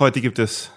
Heute 0.00 0.22
gibt 0.22 0.38
es 0.38 0.70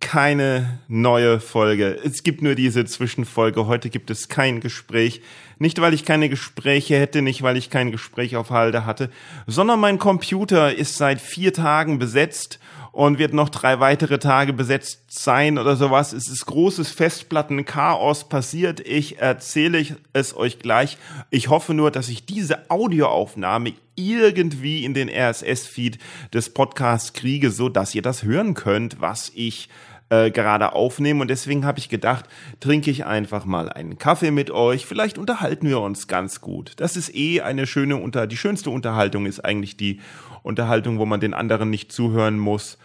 keine 0.00 0.80
neue 0.88 1.38
Folge. 1.38 2.00
Es 2.02 2.24
gibt 2.24 2.42
nur 2.42 2.56
diese 2.56 2.84
Zwischenfolge. 2.84 3.68
Heute 3.68 3.90
gibt 3.90 4.10
es 4.10 4.28
kein 4.28 4.58
Gespräch. 4.58 5.22
Nicht, 5.60 5.80
weil 5.80 5.94
ich 5.94 6.04
keine 6.04 6.28
Gespräche 6.28 6.98
hätte, 6.98 7.22
nicht, 7.22 7.42
weil 7.42 7.56
ich 7.56 7.70
kein 7.70 7.92
Gespräch 7.92 8.34
auf 8.34 8.50
Halde 8.50 8.84
hatte, 8.84 9.08
sondern 9.46 9.78
mein 9.78 10.00
Computer 10.00 10.74
ist 10.74 10.96
seit 10.96 11.20
vier 11.20 11.52
Tagen 11.52 12.00
besetzt 12.00 12.58
und 12.96 13.18
wird 13.18 13.34
noch 13.34 13.50
drei 13.50 13.78
weitere 13.78 14.18
Tage 14.18 14.54
besetzt 14.54 15.02
sein 15.08 15.58
oder 15.58 15.76
sowas. 15.76 16.14
Es 16.14 16.30
ist 16.30 16.46
großes 16.46 16.88
Festplattenchaos 16.92 18.26
passiert. 18.30 18.80
Ich 18.80 19.18
erzähle 19.18 19.84
es 20.14 20.34
euch 20.34 20.60
gleich. 20.60 20.96
Ich 21.28 21.50
hoffe 21.50 21.74
nur, 21.74 21.90
dass 21.90 22.08
ich 22.08 22.24
diese 22.24 22.70
Audioaufnahme 22.70 23.74
irgendwie 23.96 24.82
in 24.82 24.94
den 24.94 25.10
RSS-Feed 25.10 25.98
des 26.32 26.54
Podcasts 26.54 27.12
kriege, 27.12 27.50
so 27.50 27.68
dass 27.68 27.94
ihr 27.94 28.00
das 28.00 28.22
hören 28.22 28.54
könnt, 28.54 28.98
was 28.98 29.30
ich 29.34 29.68
äh, 30.08 30.30
gerade 30.30 30.72
aufnehme. 30.72 31.20
Und 31.20 31.28
deswegen 31.28 31.66
habe 31.66 31.78
ich 31.78 31.90
gedacht, 31.90 32.24
trinke 32.60 32.90
ich 32.90 33.04
einfach 33.04 33.44
mal 33.44 33.68
einen 33.68 33.98
Kaffee 33.98 34.30
mit 34.30 34.50
euch. 34.50 34.86
Vielleicht 34.86 35.18
unterhalten 35.18 35.68
wir 35.68 35.80
uns 35.80 36.08
ganz 36.08 36.40
gut. 36.40 36.72
Das 36.76 36.96
ist 36.96 37.14
eh 37.14 37.42
eine 37.42 37.66
schöne 37.66 37.98
Unter, 37.98 38.26
die 38.26 38.38
schönste 38.38 38.70
Unterhaltung 38.70 39.26
ist 39.26 39.44
eigentlich 39.44 39.76
die 39.76 40.00
Unterhaltung, 40.42 40.98
wo 40.98 41.04
man 41.04 41.20
den 41.20 41.34
anderen 41.34 41.68
nicht 41.68 41.92
zuhören 41.92 42.38
muss 42.38 42.78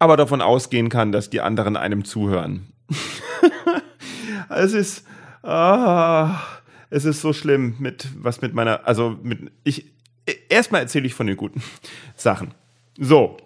aber 0.00 0.16
davon 0.16 0.40
ausgehen 0.40 0.88
kann, 0.88 1.12
dass 1.12 1.30
die 1.30 1.40
anderen 1.40 1.76
einem 1.76 2.04
zuhören. 2.04 2.72
es 4.48 4.72
ist, 4.72 5.06
ah, 5.42 6.40
es 6.88 7.04
ist 7.04 7.20
so 7.20 7.32
schlimm 7.32 7.76
mit, 7.78 8.08
was 8.16 8.40
mit 8.40 8.54
meiner, 8.54 8.88
also 8.88 9.18
mit, 9.22 9.52
ich, 9.62 9.92
erstmal 10.48 10.80
erzähle 10.80 11.06
ich 11.06 11.14
von 11.14 11.28
den 11.28 11.36
guten 11.36 11.62
Sachen. 12.16 12.52
So. 12.98 13.36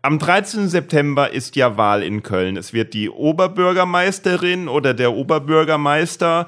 Am 0.00 0.20
13. 0.20 0.68
September 0.68 1.32
ist 1.32 1.56
ja 1.56 1.76
Wahl 1.76 2.04
in 2.04 2.22
Köln. 2.22 2.56
Es 2.56 2.72
wird 2.72 2.94
die 2.94 3.10
Oberbürgermeisterin 3.10 4.68
oder 4.68 4.94
der 4.94 5.12
Oberbürgermeister 5.12 6.46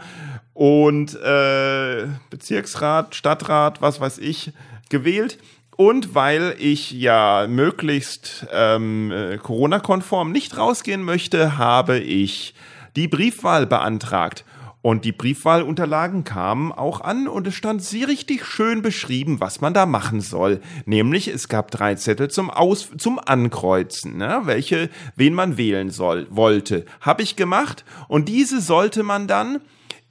und 0.54 1.16
äh, 1.16 2.06
Bezirksrat, 2.30 3.16
Stadtrat, 3.16 3.82
was 3.82 4.00
weiß 4.00 4.18
ich, 4.18 4.52
gewählt. 4.88 5.38
Und 5.80 6.14
weil 6.14 6.56
ich 6.58 6.90
ja 6.90 7.46
möglichst 7.48 8.46
ähm, 8.52 9.10
äh, 9.10 9.38
Corona-konform 9.38 10.30
nicht 10.30 10.58
rausgehen 10.58 11.02
möchte, 11.02 11.56
habe 11.56 11.98
ich 11.98 12.52
die 12.96 13.08
Briefwahl 13.08 13.66
beantragt. 13.66 14.44
Und 14.82 15.06
die 15.06 15.12
Briefwahlunterlagen 15.12 16.24
kamen 16.24 16.70
auch 16.70 17.00
an 17.00 17.28
und 17.28 17.46
es 17.46 17.54
stand 17.54 17.82
sehr 17.82 18.08
richtig 18.08 18.44
schön 18.44 18.82
beschrieben, 18.82 19.40
was 19.40 19.62
man 19.62 19.72
da 19.72 19.86
machen 19.86 20.20
soll. 20.20 20.60
Nämlich 20.84 21.28
es 21.28 21.48
gab 21.48 21.70
drei 21.70 21.94
Zettel 21.94 22.28
zum 22.28 22.50
Aus 22.50 22.90
zum 22.98 23.18
Ankreuzen, 23.18 24.18
ne? 24.18 24.42
welche 24.44 24.90
wen 25.16 25.32
man 25.32 25.56
wählen 25.56 25.88
soll 25.88 26.26
wollte. 26.28 26.84
Habe 27.00 27.22
ich 27.22 27.36
gemacht 27.36 27.86
und 28.06 28.28
diese 28.28 28.60
sollte 28.60 29.02
man 29.02 29.26
dann 29.26 29.62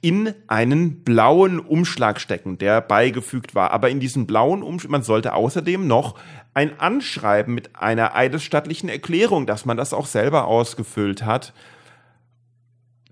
in 0.02 0.32
einen 0.46 1.04
blauen 1.04 1.60
Umschlag 1.60 2.20
stecken, 2.20 2.56
der 2.56 2.80
beigefügt 2.80 3.54
war. 3.54 3.70
Aber 3.70 3.90
in 3.90 4.00
diesem 4.00 4.26
blauen 4.26 4.62
Umschlag, 4.62 4.90
man 4.90 5.02
sollte 5.02 5.34
außerdem 5.34 5.86
noch 5.86 6.14
ein 6.54 6.80
Anschreiben 6.80 7.54
mit 7.54 7.76
einer 7.76 8.14
eidesstattlichen 8.14 8.88
Erklärung, 8.88 9.46
dass 9.46 9.66
man 9.66 9.76
das 9.76 9.92
auch 9.92 10.06
selber 10.06 10.46
ausgefüllt 10.46 11.24
hat, 11.24 11.52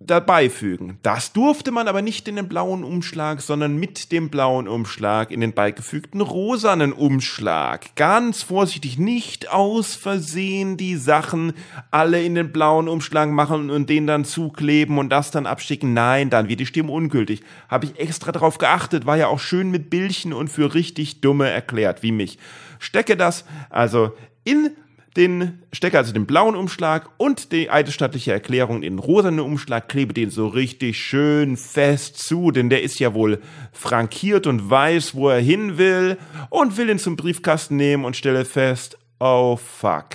dabei 0.00 0.48
fügen. 0.48 0.98
Das 1.03 1.32
durfte 1.32 1.70
man 1.70 1.88
aber 1.88 2.03
nicht 2.03 2.28
in 2.28 2.36
den 2.36 2.48
blauen 2.48 2.84
Umschlag, 2.84 3.41
sondern 3.41 3.76
mit 3.76 4.12
dem 4.12 4.28
blauen 4.28 4.69
Umschlag 4.69 5.31
in 5.31 5.41
den 5.41 5.53
beigefügten 5.53 6.20
rosanen 6.20 6.92
Umschlag. 6.92 7.94
Ganz 7.97 8.42
vorsichtig, 8.42 8.98
nicht 8.98 9.50
aus 9.50 9.97
Versehen 9.97 10.76
die 10.76 10.97
Sachen 10.97 11.53
alle 11.91 12.22
in 12.22 12.34
den 12.34 12.53
blauen 12.53 12.88
Umschlag 12.88 13.28
machen 13.28 13.70
und 13.70 13.91
den 13.91 14.06
dann 14.06 14.25
zukleben 14.25 14.98
und 14.98 15.10
das 15.10 15.31
dann 15.31 15.47
abschicken. 15.47 15.94
Nein, 15.94 16.31
dann 16.31 16.48
wird 16.48 16.60
die 16.60 16.66
Stimme 16.66 16.92
ungültig. 16.92 17.42
Habe 17.69 17.87
ich 17.87 17.98
extra 17.98 18.31
drauf 18.31 18.58
geachtet, 18.58 19.06
war 19.06 19.16
ja 19.16 19.26
auch 19.26 19.41
schön 19.41 19.70
mit 19.70 19.91
Bildchen 19.91 20.32
und 20.32 20.48
für 20.48 20.75
richtig 20.75 21.20
dumme 21.20 21.48
erklärt, 21.48 22.03
wie 22.03 22.12
mich. 22.12 22.38
Stecke 22.78 23.16
das 23.16 23.44
also 23.70 24.12
in 24.44 24.70
den 25.18 25.62
Stecker, 25.72 25.98
also 25.98 26.12
den 26.12 26.26
blauen 26.26 26.54
Umschlag 26.54 27.10
und 27.18 27.50
die 27.52 27.70
eidesstattliche 27.70 28.32
Erklärung 28.32 28.82
in 28.82 28.98
rosanen 29.00 29.40
Umschlag, 29.40 29.88
klebe 29.88 30.14
den 30.14 30.30
so 30.30 30.46
richtig 30.46 30.98
schön 30.98 31.56
fest 31.56 32.18
zu, 32.18 32.52
denn 32.52 32.70
der 32.70 32.82
ist 32.82 33.00
ja 33.00 33.12
wohl 33.14 33.40
frankiert 33.72 34.46
und 34.46 34.70
weiß, 34.70 35.16
wo 35.16 35.28
er 35.28 35.40
hin 35.40 35.76
will 35.76 36.16
und 36.50 36.76
will 36.76 36.88
ihn 36.88 37.00
zum 37.00 37.16
Briefkasten 37.16 37.76
nehmen 37.76 38.04
und 38.04 38.16
stelle 38.16 38.44
fest, 38.44 38.96
oh 39.18 39.56
fuck. 39.56 40.14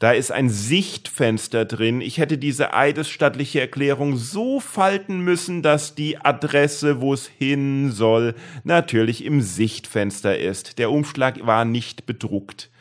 Da 0.00 0.10
ist 0.10 0.32
ein 0.32 0.50
Sichtfenster 0.50 1.64
drin. 1.64 2.00
Ich 2.00 2.18
hätte 2.18 2.36
diese 2.36 2.74
eidesstattliche 2.74 3.60
Erklärung 3.60 4.16
so 4.16 4.58
falten 4.58 5.20
müssen, 5.20 5.62
dass 5.62 5.94
die 5.94 6.18
Adresse, 6.18 7.00
wo 7.00 7.14
es 7.14 7.28
hin 7.28 7.92
soll, 7.92 8.34
natürlich 8.64 9.24
im 9.24 9.40
Sichtfenster 9.42 10.36
ist. 10.36 10.80
Der 10.80 10.90
Umschlag 10.90 11.46
war 11.46 11.64
nicht 11.64 12.04
bedruckt. 12.04 12.71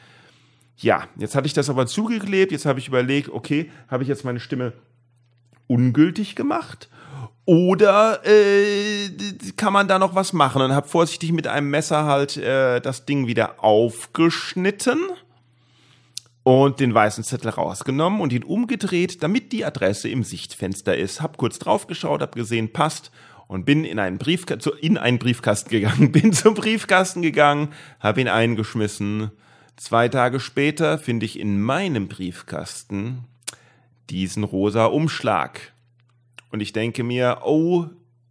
Ja, 0.82 1.08
jetzt 1.18 1.36
hatte 1.36 1.46
ich 1.46 1.54
das 1.54 1.70
aber 1.70 1.86
zugeklebt, 1.86 2.52
jetzt 2.52 2.66
habe 2.66 2.80
ich 2.80 2.88
überlegt, 2.88 3.30
okay, 3.30 3.70
habe 3.88 4.04
ich 4.04 4.10
jetzt 4.10 4.26
meine 4.26 4.40
Stimme 4.40 4.74
ungültig 5.68 6.36
gemacht? 6.36 6.90
Oder 7.46 8.22
äh, 8.26 9.10
kann 9.58 9.74
man 9.74 9.88
da 9.88 10.00
noch 10.00 10.16
was 10.16 10.34
machen? 10.34 10.62
Und 10.62 10.74
habe 10.74 10.88
vorsichtig 10.88 11.32
mit 11.32 11.48
einem 11.48 11.70
Messer 11.70 12.06
halt 12.06 12.38
äh, 12.38 12.80
das 12.80 13.06
Ding 13.06 13.28
wieder 13.28 13.64
aufgeschnitten 13.64 15.00
und 16.44 16.80
den 16.80 16.94
weißen 16.94 17.24
Zettel 17.24 17.52
rausgenommen 17.52 18.20
und 18.20 18.34
ihn 18.34 18.44
umgedreht, 18.44 19.22
damit 19.22 19.52
die 19.52 19.66
Adresse 19.66 20.10
im 20.10 20.24
Sichtfenster 20.24 20.98
ist. 20.98 21.22
Hab 21.22 21.38
kurz 21.38 21.60
draufgeschaut, 21.60 22.22
hab 22.22 22.34
gesehen, 22.34 22.74
passt 22.74 23.12
und 23.48 23.66
bin 23.66 23.86
in 23.86 24.00
einen, 24.00 24.18
Briefka 24.18 24.56
in 24.82 24.98
einen 24.98 25.20
Briefkasten 25.20 25.70
gegangen, 25.70 26.12
bin 26.14 26.34
zum 26.34 26.56
Briefkasten 26.56 27.22
gegangen, 27.22 27.70
hab 28.00 28.18
ihn 28.18 28.28
eingeschmissen 28.28 29.32
Zwei 29.82 30.10
Tage 30.10 30.40
später 30.40 31.00
finde 31.00 31.26
ich 31.26 31.40
in 31.40 31.60
meinem 31.60 32.08
Briefkasten 32.08 33.26
diesen 34.12 34.44
rosa 34.44 34.86
Umschlag. 34.86 35.74
Und 36.52 36.60
ich 36.60 36.72
denke 36.72 37.04
mir, 37.04 37.40
oh, 37.46 37.88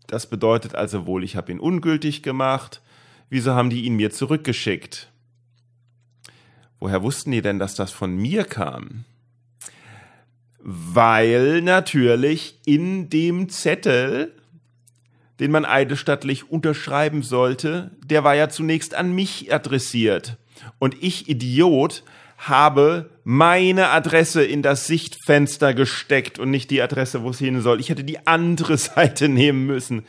das 0.07 0.31
bedeutet 0.31 0.77
also 0.77 1.07
wohl, 1.07 1.25
ich 1.25 1.35
habe 1.35 1.51
ihn 1.51 1.59
ungültig 1.59 2.23
gemacht. 2.23 2.83
Wieso 3.31 3.55
haben 3.55 3.69
die 3.69 3.83
ihn 3.83 3.97
mir 3.97 4.13
zurückgeschickt? 4.13 5.11
Woher 6.79 7.03
wussten 7.03 7.33
die 7.33 7.43
denn, 7.43 7.59
dass 7.59 7.75
das 7.75 7.91
von 7.91 8.17
mir 8.17 8.45
kam? 8.45 9.05
Weil 10.61 11.63
natürlich 11.63 12.61
in 12.65 13.11
dem 13.11 13.49
Zettel, 13.49 14.37
den 15.41 15.51
man 15.51 15.65
eidesstattlich 15.65 16.49
unterschreiben 16.49 17.25
sollte, 17.25 17.91
der 18.05 18.23
war 18.23 18.37
ja 18.37 18.49
zunächst 18.49 18.95
an 18.95 19.13
mich 19.13 19.53
adressiert. 19.53 20.39
Und 20.81 21.01
ich, 21.01 21.29
Idiot, 21.29 22.03
habe 22.39 23.11
meine 23.23 23.91
Adresse 23.91 24.43
in 24.43 24.63
das 24.63 24.87
Sichtfenster 24.87 25.75
gesteckt 25.75 26.39
und 26.39 26.51
nicht 26.51 26.71
die 26.71 26.81
Adresse, 26.81 27.23
wo 27.23 27.31
es 27.31 27.39
hin 27.39 27.61
soll. 27.61 27.79
Ich 27.81 27.91
hätte 27.91 28.03
die 28.03 28.27
andere 28.27 28.77
Seite 28.79 29.29
nehmen 29.29 29.67
müssen. 29.67 30.05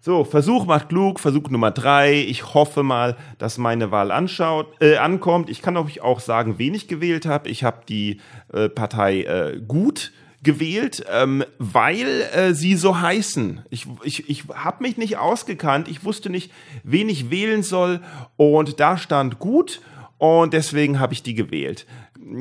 So, 0.00 0.24
Versuch 0.24 0.66
macht 0.66 0.90
klug, 0.90 1.20
Versuch 1.20 1.50
Nummer 1.50 1.70
drei. 1.70 2.14
Ich 2.14 2.54
hoffe 2.54 2.82
mal, 2.82 3.16
dass 3.38 3.58
meine 3.58 3.90
Wahl 3.90 4.10
anschaut, 4.10 4.68
äh, 4.80 4.96
ankommt. 4.96 5.50
Ich 5.50 5.62
kann 5.62 5.76
euch 5.76 6.00
auch 6.00 6.20
sagen, 6.20 6.58
wen 6.58 6.74
ich 6.74 6.88
gewählt 6.88 7.26
habe. 7.26 7.48
Ich 7.48 7.64
habe 7.64 7.82
die 7.88 8.20
äh, 8.52 8.68
Partei 8.68 9.22
äh, 9.22 9.60
gut 9.66 10.12
gewählt, 10.42 11.04
ähm, 11.12 11.44
weil 11.58 12.22
äh, 12.32 12.54
sie 12.54 12.76
so 12.76 13.00
heißen. 13.00 13.62
Ich, 13.70 13.86
ich, 14.04 14.30
ich 14.30 14.44
habe 14.54 14.82
mich 14.82 14.96
nicht 14.96 15.16
ausgekannt. 15.16 15.88
Ich 15.88 16.04
wusste 16.04 16.30
nicht, 16.30 16.52
wen 16.84 17.08
ich 17.08 17.30
wählen 17.30 17.62
soll. 17.62 18.00
Und 18.36 18.78
da 18.80 18.98
stand 18.98 19.38
gut 19.38 19.80
und 20.18 20.52
deswegen 20.52 21.00
habe 21.00 21.12
ich 21.12 21.22
die 21.22 21.34
gewählt. 21.34 21.86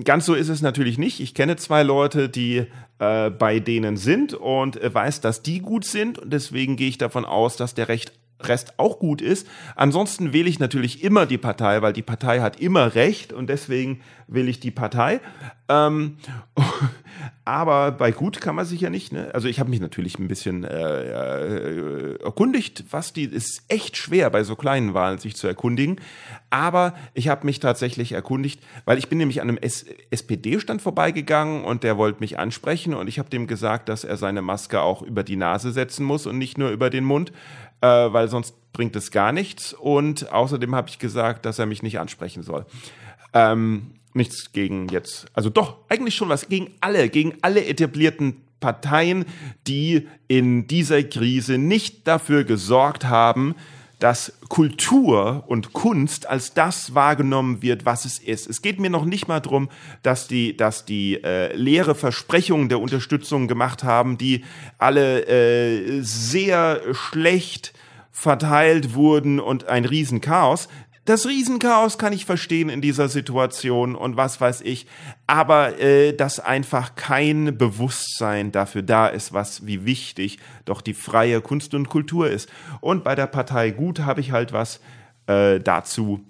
Ganz 0.04 0.26
so 0.26 0.34
ist 0.34 0.50
es 0.50 0.62
natürlich 0.62 0.98
nicht. 0.98 1.20
Ich 1.20 1.34
kenne 1.34 1.56
zwei 1.56 1.84
Leute, 1.84 2.28
die 2.28 2.66
äh, 3.00 3.30
bei 3.30 3.60
denen 3.60 3.96
sind 3.96 4.34
und 4.34 4.82
äh, 4.82 4.94
weiß, 4.94 5.22
dass 5.22 5.44
die 5.44 5.60
gut 5.60 5.86
sind 5.86 6.20
und 6.20 6.34
deswegen 6.34 6.76
gehe 6.76 6.90
ich 6.90 6.98
davon 6.98 7.26
aus, 7.26 7.56
dass 7.56 7.74
der 7.74 7.88
recht 7.88 8.12
Rest 8.40 8.74
auch 8.78 9.00
gut 9.00 9.22
ist. 9.22 9.48
Ansonsten 9.76 10.32
wähle 10.34 10.50
ich 10.50 10.60
natürlich 10.60 11.04
immer 11.04 11.26
die 11.26 11.38
Partei, 11.38 11.82
weil 11.82 11.94
die 11.94 12.04
Partei 12.04 12.40
hat 12.40 12.60
immer 12.60 12.94
Recht 12.96 13.34
und 13.34 13.50
deswegen 13.50 14.02
wähle 14.28 14.50
ich 14.50 14.60
die 14.60 14.72
Partei. 14.72 15.22
Ähm, 15.70 16.18
aber 17.48 17.94
bei 17.94 18.12
gut 18.12 18.42
kann 18.42 18.56
man 18.56 18.66
sich 18.66 18.82
ja 18.82 18.90
nicht. 18.90 19.14
Ne? 19.14 19.32
Also 19.34 19.48
ich 19.48 19.62
habe 19.62 19.70
mich 19.70 19.80
natürlich 19.80 20.20
ein 20.20 20.28
bisschen 20.28 20.66
äh, 20.66 21.04
äh, 21.04 22.22
erkundigt, 22.22 22.84
was 22.92 23.14
die 23.14 23.24
ist 23.24 23.64
echt 23.70 23.96
schwer 23.96 24.30
bei 24.30 24.44
so 24.44 24.58
kleinen 24.58 24.94
Wahlen 24.94 25.18
sich 25.18 25.38
zu 25.38 25.48
erkundigen. 25.48 26.02
Aber 26.50 26.94
ich 27.14 27.30
habe 27.30 27.46
mich 27.46 27.62
tatsächlich 27.62 28.12
erkundigt, 28.12 28.62
weil 28.84 28.98
ich 28.98 29.08
bin 29.08 29.18
nämlich 29.18 29.42
an 29.42 29.48
einem 29.48 29.60
SPD-Stand 29.60 30.82
vorbeigegangen 30.82 31.64
und 31.64 31.84
der 31.84 31.98
wollte 31.98 32.20
mich 32.20 32.38
ansprechen 32.38 32.94
und 32.94 33.08
ich 33.08 33.18
habe 33.18 33.30
dem 33.30 33.48
gesagt, 33.48 33.88
dass 33.88 34.04
er 34.04 34.18
seine 34.18 34.42
Maske 34.42 34.82
auch 34.82 35.02
über 35.02 35.24
die 35.24 35.38
Nase 35.38 35.72
setzen 35.72 36.06
muss 36.06 36.26
und 36.26 36.38
nicht 36.38 36.58
nur 36.58 36.72
über 36.72 36.90
den 36.90 37.06
Mund 37.06 37.32
äh, 37.80 37.88
weil 37.88 38.28
sonst 38.28 38.56
bringt 38.74 38.96
es 38.96 39.12
gar 39.12 39.32
nichts. 39.32 39.74
Und 39.74 40.32
außerdem 40.32 40.76
habe 40.76 40.90
ich 40.90 41.00
gesagt, 41.00 41.46
dass 41.46 41.60
er 41.60 41.66
mich 41.66 41.82
nicht 41.82 42.00
ansprechen 42.00 42.44
soll. 42.44 42.66
Ähm, 43.34 43.92
nichts 44.18 44.52
gegen 44.52 44.90
jetzt, 44.90 45.28
also 45.34 45.50
doch, 45.50 45.78
eigentlich 45.90 46.16
schon 46.16 46.30
was 46.30 46.50
gegen 46.50 46.72
alle, 46.82 47.10
gegen 47.10 47.36
alle 47.42 47.66
etablierten 47.66 48.42
Parteien, 48.60 49.26
die 49.68 50.08
in 50.28 50.68
dieser 50.68 51.04
Krise 51.04 51.58
nicht 51.58 52.08
dafür 52.08 52.44
gesorgt 52.44 53.06
haben, 53.06 53.56
dass 54.00 54.34
Kultur 54.48 55.44
und 55.48 55.74
Kunst 55.74 56.28
als 56.28 56.54
das 56.54 56.94
wahrgenommen 56.94 57.64
wird, 57.64 57.86
was 57.86 58.06
es 58.06 58.20
ist. 58.20 58.48
Es 58.48 58.62
geht 58.62 58.80
mir 58.80 58.92
noch 58.92 59.06
nicht 59.06 59.28
mal 59.28 59.40
darum, 59.40 59.70
dass 60.04 60.28
die, 60.28 60.56
dass 60.56 60.86
die 60.86 61.24
äh, 61.24 61.56
leere 61.56 61.96
Versprechungen 61.96 62.70
der 62.70 62.80
Unterstützung 62.80 63.48
gemacht 63.48 63.84
haben, 63.84 64.18
die 64.18 64.44
alle 64.78 65.26
äh, 65.28 66.02
sehr 66.02 66.82
schlecht 66.94 67.74
verteilt 68.12 68.94
wurden 68.94 69.40
und 69.40 69.68
ein 69.68 69.86
Riesenchaos 69.86 70.68
das 71.08 71.26
Riesenchaos 71.26 71.98
kann 71.98 72.12
ich 72.12 72.26
verstehen 72.26 72.68
in 72.68 72.82
dieser 72.82 73.08
Situation 73.08 73.96
und 73.96 74.18
was 74.18 74.42
weiß 74.42 74.60
ich, 74.60 74.88
aber 75.26 75.80
äh, 75.80 76.12
dass 76.12 76.42
einfach 76.42 76.96
kein 76.96 77.58
Bewusstsein 77.58 78.52
dafür 78.52 78.82
da 78.82 79.08
ist, 79.08 79.32
was 79.32 79.66
wie 79.66 79.86
wichtig 79.86 80.38
doch 80.66 80.82
die 80.82 80.94
freie 80.94 81.40
Kunst 81.40 81.74
und 81.74 81.88
Kultur 81.88 82.30
ist. 82.30 82.50
Und 82.82 83.06
bei 83.06 83.16
der 83.16 83.28
Partei 83.28 83.72
Gut 83.72 84.02
habe 84.02 84.20
ich 84.20 84.34
halt 84.34 84.52
was 84.52 84.82
äh, 85.28 85.62
dazu 85.62 86.26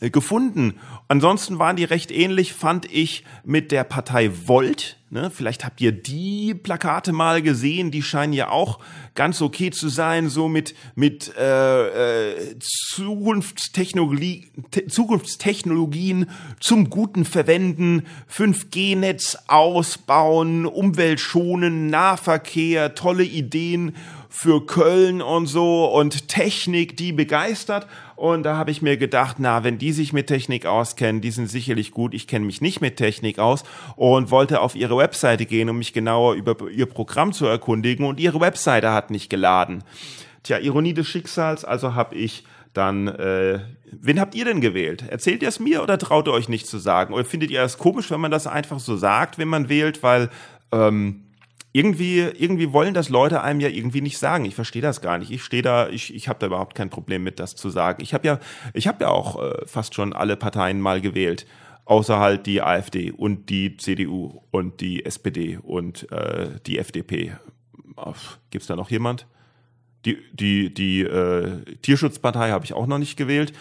gefunden. 0.00 0.74
Ansonsten 1.08 1.58
waren 1.58 1.76
die 1.76 1.84
recht 1.84 2.10
ähnlich, 2.10 2.52
fand 2.52 2.90
ich, 2.92 3.24
mit 3.44 3.72
der 3.72 3.84
Partei 3.84 4.30
Volt. 4.46 4.96
Ne? 5.10 5.30
Vielleicht 5.30 5.64
habt 5.64 5.80
ihr 5.80 5.92
die 5.92 6.54
Plakate 6.54 7.12
mal 7.12 7.40
gesehen, 7.40 7.90
die 7.90 8.02
scheinen 8.02 8.34
ja 8.34 8.50
auch 8.50 8.78
ganz 9.14 9.40
okay 9.40 9.70
zu 9.70 9.88
sein, 9.88 10.28
so 10.28 10.48
mit, 10.48 10.74
mit 10.94 11.34
äh, 11.36 12.32
äh, 12.32 12.58
Zukunftstechnologie, 12.60 14.52
Zukunftstechnologien 14.88 16.28
zum 16.60 16.90
guten 16.90 17.24
Verwenden, 17.24 18.02
5G-Netz 18.30 19.38
ausbauen, 19.46 20.66
Umwelt 20.66 21.20
schonen, 21.20 21.86
Nahverkehr, 21.86 22.94
tolle 22.94 23.24
Ideen 23.24 23.96
für 24.28 24.66
Köln 24.66 25.22
und 25.22 25.46
so 25.46 25.86
und 25.86 26.28
Technik, 26.28 26.96
die 26.96 27.12
begeistert. 27.12 27.86
Und 28.14 28.42
da 28.42 28.56
habe 28.56 28.70
ich 28.70 28.82
mir 28.82 28.96
gedacht, 28.96 29.36
na, 29.38 29.64
wenn 29.64 29.78
die 29.78 29.92
sich 29.92 30.12
mit 30.12 30.26
Technik 30.26 30.66
auskennen, 30.66 31.20
die 31.20 31.30
sind 31.30 31.48
sicherlich 31.48 31.92
gut. 31.92 32.14
Ich 32.14 32.26
kenne 32.26 32.44
mich 32.44 32.60
nicht 32.60 32.80
mit 32.80 32.96
Technik 32.96 33.38
aus 33.38 33.64
und 33.96 34.30
wollte 34.30 34.60
auf 34.60 34.74
ihre 34.74 34.96
Webseite 34.96 35.46
gehen, 35.46 35.70
um 35.70 35.78
mich 35.78 35.92
genauer 35.92 36.34
über 36.34 36.56
ihr 36.70 36.86
Programm 36.86 37.32
zu 37.32 37.46
erkundigen. 37.46 38.04
Und 38.04 38.20
ihre 38.20 38.40
Webseite 38.40 38.92
hat 38.92 39.10
nicht 39.10 39.30
geladen. 39.30 39.82
Tja, 40.42 40.58
Ironie 40.58 40.94
des 40.94 41.06
Schicksals, 41.06 41.64
also 41.64 41.94
habe 41.94 42.14
ich 42.14 42.44
dann, 42.74 43.08
äh, 43.08 43.60
wen 43.90 44.20
habt 44.20 44.34
ihr 44.34 44.44
denn 44.44 44.60
gewählt? 44.60 45.04
Erzählt 45.08 45.42
ihr 45.42 45.48
es 45.48 45.58
mir 45.58 45.82
oder 45.82 45.98
traut 45.98 46.28
ihr 46.28 46.32
euch 46.32 46.48
nicht 46.48 46.66
zu 46.66 46.78
sagen? 46.78 47.14
Oder 47.14 47.24
findet 47.24 47.50
ihr 47.50 47.62
es 47.62 47.78
komisch, 47.78 48.10
wenn 48.10 48.20
man 48.20 48.30
das 48.30 48.46
einfach 48.46 48.78
so 48.78 48.96
sagt, 48.96 49.38
wenn 49.38 49.48
man 49.48 49.68
wählt, 49.68 50.02
weil 50.02 50.30
ähm, 50.70 51.24
irgendwie, 51.72 52.20
irgendwie 52.20 52.72
wollen 52.72 52.94
das 52.94 53.08
Leute 53.08 53.42
einem 53.42 53.60
ja 53.60 53.68
irgendwie 53.68 54.00
nicht 54.00 54.18
sagen. 54.18 54.44
Ich 54.44 54.54
verstehe 54.54 54.82
das 54.82 55.00
gar 55.00 55.18
nicht. 55.18 55.30
Ich 55.30 55.42
stehe 55.42 55.62
da, 55.62 55.88
ich, 55.88 56.14
ich 56.14 56.28
habe 56.28 56.38
da 56.38 56.46
überhaupt 56.46 56.74
kein 56.74 56.90
Problem 56.90 57.22
mit, 57.22 57.38
das 57.38 57.56
zu 57.56 57.68
sagen. 57.68 58.02
Ich 58.02 58.14
habe 58.14 58.26
ja, 58.26 58.40
ich 58.72 58.88
habe 58.88 59.04
ja 59.04 59.10
auch 59.10 59.42
äh, 59.42 59.66
fast 59.66 59.94
schon 59.94 60.12
alle 60.12 60.36
Parteien 60.36 60.80
mal 60.80 61.00
gewählt, 61.00 61.46
außer 61.84 62.18
halt 62.18 62.46
die 62.46 62.62
AfD 62.62 63.10
und 63.12 63.50
die 63.50 63.76
CDU 63.76 64.40
und 64.50 64.80
die 64.80 65.04
SPD 65.04 65.58
und 65.62 66.10
äh, 66.10 66.48
die 66.66 66.78
FDP. 66.78 67.36
Gibt's 68.50 68.66
da 68.66 68.76
noch 68.76 68.90
jemand? 68.90 69.26
Die, 70.04 70.16
die, 70.32 70.72
die 70.72 71.02
äh, 71.02 71.64
Tierschutzpartei 71.82 72.50
habe 72.50 72.64
ich 72.64 72.72
auch 72.72 72.86
noch 72.86 72.98
nicht 72.98 73.16
gewählt. 73.16 73.52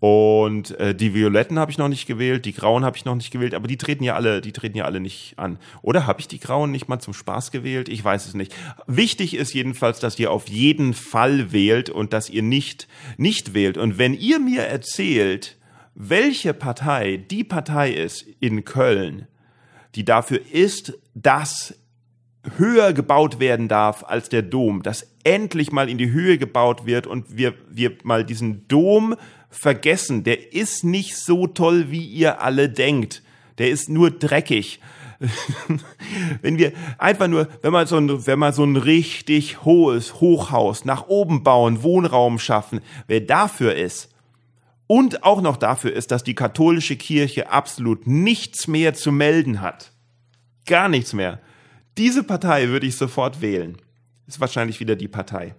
Und 0.00 0.78
äh, 0.78 0.94
die 0.94 1.12
Violetten 1.12 1.58
habe 1.58 1.72
ich 1.72 1.78
noch 1.78 1.88
nicht 1.88 2.06
gewählt, 2.06 2.44
die 2.44 2.52
Grauen 2.52 2.84
habe 2.84 2.96
ich 2.96 3.04
noch 3.04 3.16
nicht 3.16 3.32
gewählt, 3.32 3.52
aber 3.52 3.66
die 3.66 3.78
treten 3.78 4.04
ja 4.04 4.14
alle, 4.14 4.40
die 4.40 4.52
treten 4.52 4.76
ja 4.76 4.84
alle 4.84 5.00
nicht 5.00 5.36
an. 5.38 5.58
Oder 5.82 6.06
habe 6.06 6.20
ich 6.20 6.28
die 6.28 6.38
Grauen 6.38 6.70
nicht 6.70 6.88
mal 6.88 7.00
zum 7.00 7.14
Spaß 7.14 7.50
gewählt? 7.50 7.88
Ich 7.88 8.04
weiß 8.04 8.26
es 8.26 8.34
nicht. 8.34 8.54
Wichtig 8.86 9.34
ist 9.34 9.54
jedenfalls, 9.54 9.98
dass 9.98 10.16
ihr 10.18 10.30
auf 10.30 10.48
jeden 10.48 10.94
Fall 10.94 11.50
wählt 11.50 11.90
und 11.90 12.12
dass 12.12 12.30
ihr 12.30 12.42
nicht 12.42 12.86
nicht 13.16 13.54
wählt. 13.54 13.76
Und 13.76 13.98
wenn 13.98 14.14
ihr 14.14 14.38
mir 14.38 14.62
erzählt, 14.62 15.56
welche 15.94 16.54
Partei 16.54 17.16
die 17.16 17.42
Partei 17.42 17.90
ist 17.90 18.24
in 18.38 18.64
Köln, 18.64 19.26
die 19.96 20.04
dafür 20.04 20.40
ist, 20.52 20.96
dass 21.14 21.74
höher 22.56 22.92
gebaut 22.92 23.40
werden 23.40 23.68
darf 23.68 24.04
als 24.04 24.28
der 24.28 24.42
Dom, 24.42 24.82
dass 24.82 25.06
endlich 25.24 25.72
mal 25.72 25.88
in 25.88 25.98
die 25.98 26.10
Höhe 26.10 26.38
gebaut 26.38 26.86
wird 26.86 27.06
und 27.06 27.36
wir, 27.36 27.54
wir 27.68 27.96
mal 28.02 28.24
diesen 28.24 28.66
Dom 28.68 29.14
vergessen. 29.50 30.24
Der 30.24 30.52
ist 30.52 30.84
nicht 30.84 31.16
so 31.16 31.46
toll, 31.46 31.90
wie 31.90 32.04
ihr 32.04 32.40
alle 32.40 32.68
denkt. 32.68 33.22
Der 33.58 33.70
ist 33.70 33.88
nur 33.88 34.10
dreckig. 34.10 34.80
wenn 36.42 36.58
wir 36.58 36.72
einfach 36.96 37.26
nur, 37.26 37.48
wenn 37.62 37.72
man 37.72 37.86
so 37.86 37.96
ein, 37.96 38.26
wenn 38.26 38.38
man 38.38 38.52
so 38.52 38.64
ein 38.64 38.76
richtig 38.76 39.64
hohes 39.64 40.20
Hochhaus 40.20 40.84
nach 40.84 41.08
oben 41.08 41.42
bauen, 41.42 41.82
Wohnraum 41.82 42.38
schaffen, 42.38 42.80
wer 43.08 43.20
dafür 43.20 43.74
ist 43.74 44.14
und 44.86 45.24
auch 45.24 45.40
noch 45.40 45.56
dafür 45.56 45.92
ist, 45.92 46.12
dass 46.12 46.22
die 46.22 46.36
katholische 46.36 46.96
Kirche 46.96 47.50
absolut 47.50 48.06
nichts 48.06 48.68
mehr 48.68 48.94
zu 48.94 49.10
melden 49.10 49.60
hat, 49.60 49.92
gar 50.66 50.88
nichts 50.88 51.12
mehr. 51.12 51.40
Diese 51.98 52.22
Partei 52.22 52.68
würde 52.68 52.86
ich 52.86 52.96
sofort 52.96 53.40
wählen. 53.40 53.76
Ist 54.28 54.40
wahrscheinlich 54.40 54.78
wieder 54.78 54.94
die 54.94 55.08
Partei. 55.08 55.56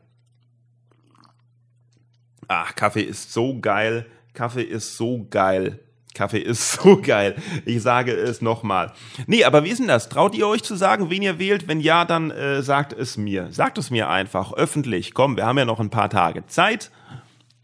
Ach, 2.47 2.73
Kaffee 2.75 3.01
ist 3.01 3.33
so 3.33 3.59
geil. 3.59 4.05
Kaffee 4.33 4.63
ist 4.63 4.95
so 4.95 5.27
geil. 5.29 5.79
Kaffee 6.13 6.39
ist 6.39 6.71
so 6.81 7.01
geil. 7.01 7.35
Ich 7.65 7.81
sage 7.81 8.13
es 8.13 8.41
nochmal. 8.41 8.93
Nee, 9.27 9.43
aber 9.43 9.65
wie 9.65 9.69
ist 9.69 9.79
denn 9.79 9.89
das? 9.89 10.07
Traut 10.07 10.33
ihr 10.33 10.47
euch 10.47 10.63
zu 10.63 10.75
sagen, 10.75 11.09
wen 11.09 11.21
ihr 11.21 11.39
wählt? 11.39 11.67
Wenn 11.67 11.81
ja, 11.81 12.05
dann 12.05 12.31
äh, 12.31 12.63
sagt 12.63 12.93
es 12.93 13.17
mir. 13.17 13.51
Sagt 13.51 13.77
es 13.77 13.91
mir 13.91 14.09
einfach 14.09 14.53
öffentlich. 14.53 15.13
Komm, 15.13 15.35
wir 15.35 15.45
haben 15.45 15.57
ja 15.57 15.65
noch 15.65 15.81
ein 15.81 15.89
paar 15.89 16.09
Tage 16.09 16.47
Zeit. 16.47 16.89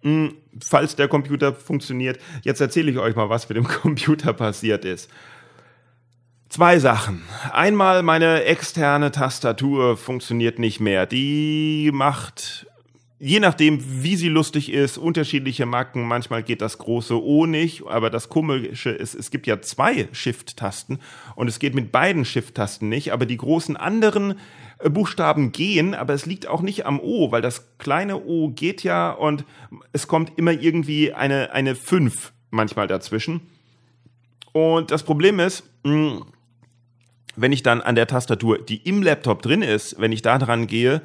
Hm, 0.01 0.36
falls 0.62 0.98
der 0.98 1.08
Computer 1.08 1.53
funktioniert. 1.53 2.20
Jetzt 2.44 2.60
erzähle 2.60 2.91
ich 2.91 2.98
euch 2.98 3.15
mal, 3.15 3.29
was 3.29 3.48
mit 3.48 3.55
dem 3.55 3.67
Computer 3.67 4.34
passiert 4.34 4.84
ist. 4.84 5.10
Zwei 6.56 6.80
Sachen. 6.80 7.22
Einmal 7.52 8.02
meine 8.02 8.46
externe 8.46 9.12
Tastatur 9.12 9.98
funktioniert 9.98 10.58
nicht 10.58 10.80
mehr. 10.80 11.06
Die 11.06 11.90
macht 11.94 12.66
je 13.20 13.42
nachdem, 13.42 13.84
wie 14.02 14.16
sie 14.16 14.30
lustig 14.30 14.72
ist, 14.72 14.98
unterschiedliche 14.98 15.66
Macken. 15.66 16.08
Manchmal 16.08 16.44
geht 16.44 16.62
das 16.62 16.78
große 16.78 17.22
O 17.22 17.46
nicht, 17.46 17.86
aber 17.86 18.10
das 18.10 18.30
Komische 18.30 18.92
ist, 18.92 19.16
es 19.16 19.32
gibt 19.32 19.48
ja 19.48 19.62
zwei 19.62 20.08
Shift-Tasten 20.14 21.00
und 21.36 21.50
es 21.50 21.60
geht 21.60 21.76
mit 21.76 21.92
beiden 21.92 22.24
Shift-Tasten 22.24 22.88
nicht, 22.88 23.12
aber 23.12 23.26
die 23.26 23.36
großen 23.36 23.76
anderen 23.76 24.40
äh, 24.80 24.90
Buchstaben 24.90 25.52
gehen, 25.52 25.94
aber 25.94 26.14
es 26.14 26.26
liegt 26.26 26.48
auch 26.48 26.62
nicht 26.62 26.86
am 26.86 27.02
O, 27.02 27.34
weil 27.34 27.42
das 27.42 27.78
kleine 27.80 28.16
O 28.24 28.48
geht 28.48 28.82
ja 28.82 29.12
und 29.12 29.44
es 29.92 30.08
kommt 30.08 30.32
immer 30.38 30.54
irgendwie 30.54 31.12
eine, 31.12 31.52
eine 31.52 31.76
5 31.76 32.32
manchmal 32.50 32.88
dazwischen. 32.88 33.42
Und 34.54 34.92
das 34.92 35.04
Problem 35.04 35.42
ist, 35.42 35.66
hm, 35.84 36.24
wenn 37.36 37.51
ich 37.51 37.63
dann 37.63 37.82
an 37.82 37.96
der 37.96 38.08
Tastatur, 38.08 38.60
die 38.60 38.77
im 38.77 39.04
Laptop 39.04 39.42
drin 39.42 39.62
ist, 39.62 40.00
wenn 40.00 40.12
ich 40.12 40.22
da 40.22 40.38
dran 40.38 40.68
gehe, 40.68 41.01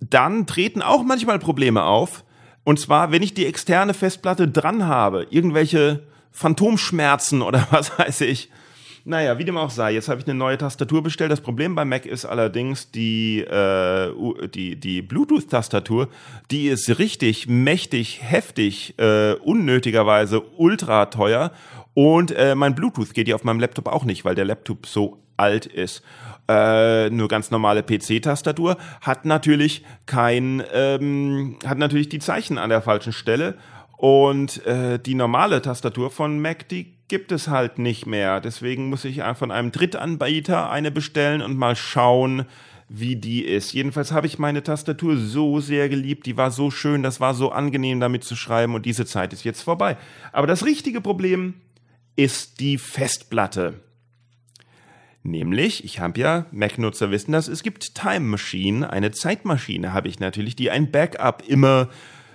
dann 0.00 0.46
treten 0.46 0.82
auch 0.82 1.02
manchmal 1.02 1.38
Probleme 1.38 1.84
auf. 1.84 2.24
Und 2.64 2.78
zwar, 2.78 3.12
wenn 3.12 3.22
ich 3.22 3.34
die 3.34 3.46
externe 3.46 3.94
Festplatte 3.94 4.48
dran 4.48 4.86
habe, 4.86 5.26
irgendwelche 5.30 6.02
Phantomschmerzen 6.30 7.42
oder 7.42 7.66
was 7.70 7.98
weiß 7.98 8.22
ich. 8.22 8.50
Naja, 9.04 9.36
wie 9.36 9.44
dem 9.44 9.56
auch 9.56 9.70
sei, 9.70 9.94
jetzt 9.94 10.08
habe 10.08 10.20
ich 10.20 10.26
eine 10.28 10.38
neue 10.38 10.58
Tastatur 10.58 11.02
bestellt. 11.02 11.32
Das 11.32 11.40
Problem 11.40 11.74
bei 11.74 11.84
Mac 11.84 12.06
ist 12.06 12.24
allerdings 12.24 12.92
die, 12.92 13.40
äh, 13.40 14.12
die, 14.54 14.76
die 14.76 15.02
Bluetooth-Tastatur, 15.02 16.08
die 16.52 16.68
ist 16.68 17.00
richtig 17.00 17.48
mächtig, 17.48 18.22
heftig, 18.22 18.96
äh, 19.00 19.32
unnötigerweise 19.32 20.40
ultra 20.56 21.06
teuer 21.06 21.50
Und 21.94 22.30
äh, 22.32 22.54
mein 22.54 22.74
Bluetooth 22.74 23.12
geht 23.14 23.28
ja 23.28 23.34
auf 23.34 23.44
meinem 23.44 23.60
Laptop 23.60 23.88
auch 23.88 24.04
nicht, 24.04 24.24
weil 24.24 24.34
der 24.34 24.44
Laptop 24.44 24.86
so 24.86 25.18
alt 25.36 25.66
ist. 25.66 26.02
Äh, 26.48 27.10
nur 27.10 27.28
ganz 27.28 27.50
normale 27.50 27.82
PC-Tastatur 27.82 28.76
hat 29.00 29.24
natürlich 29.24 29.84
kein, 30.06 30.62
ähm, 30.72 31.58
hat 31.66 31.78
natürlich 31.78 32.08
die 32.08 32.18
Zeichen 32.18 32.58
an 32.58 32.70
der 32.70 32.82
falschen 32.82 33.12
Stelle 33.12 33.56
und 33.96 34.64
äh, 34.66 34.98
die 34.98 35.14
normale 35.14 35.62
Tastatur 35.62 36.10
von 36.10 36.40
Mac, 36.40 36.68
die 36.68 36.94
gibt 37.08 37.30
es 37.30 37.48
halt 37.48 37.78
nicht 37.78 38.06
mehr. 38.06 38.40
Deswegen 38.40 38.88
muss 38.88 39.04
ich 39.04 39.22
von 39.34 39.50
einem 39.50 39.70
Drittanbieter 39.70 40.70
eine 40.70 40.90
bestellen 40.90 41.42
und 41.42 41.56
mal 41.56 41.76
schauen, 41.76 42.46
wie 42.88 43.16
die 43.16 43.44
ist. 43.44 43.72
Jedenfalls 43.72 44.12
habe 44.12 44.26
ich 44.26 44.38
meine 44.38 44.62
Tastatur 44.62 45.16
so 45.16 45.60
sehr 45.60 45.88
geliebt, 45.88 46.26
die 46.26 46.36
war 46.36 46.50
so 46.50 46.70
schön, 46.70 47.02
das 47.02 47.20
war 47.20 47.34
so 47.34 47.52
angenehm 47.52 48.00
damit 48.00 48.24
zu 48.24 48.34
schreiben 48.34 48.74
und 48.74 48.86
diese 48.86 49.06
Zeit 49.06 49.32
ist 49.32 49.44
jetzt 49.44 49.62
vorbei. 49.62 49.96
Aber 50.32 50.46
das 50.46 50.64
richtige 50.64 51.00
Problem 51.00 51.54
ist 52.16 52.60
die 52.60 52.78
Festplatte. 52.78 53.80
Nämlich, 55.22 55.84
ich 55.84 56.00
habe 56.00 56.18
ja, 56.18 56.46
Mac-Nutzer 56.50 57.10
wissen 57.10 57.32
das, 57.32 57.46
es 57.46 57.62
gibt 57.62 57.94
Time 57.94 58.20
Machine, 58.20 58.90
eine 58.90 59.12
Zeitmaschine 59.12 59.92
habe 59.92 60.08
ich 60.08 60.18
natürlich, 60.18 60.56
die 60.56 60.70
ein 60.70 60.90
Backup 60.90 61.44
immer 61.46 61.88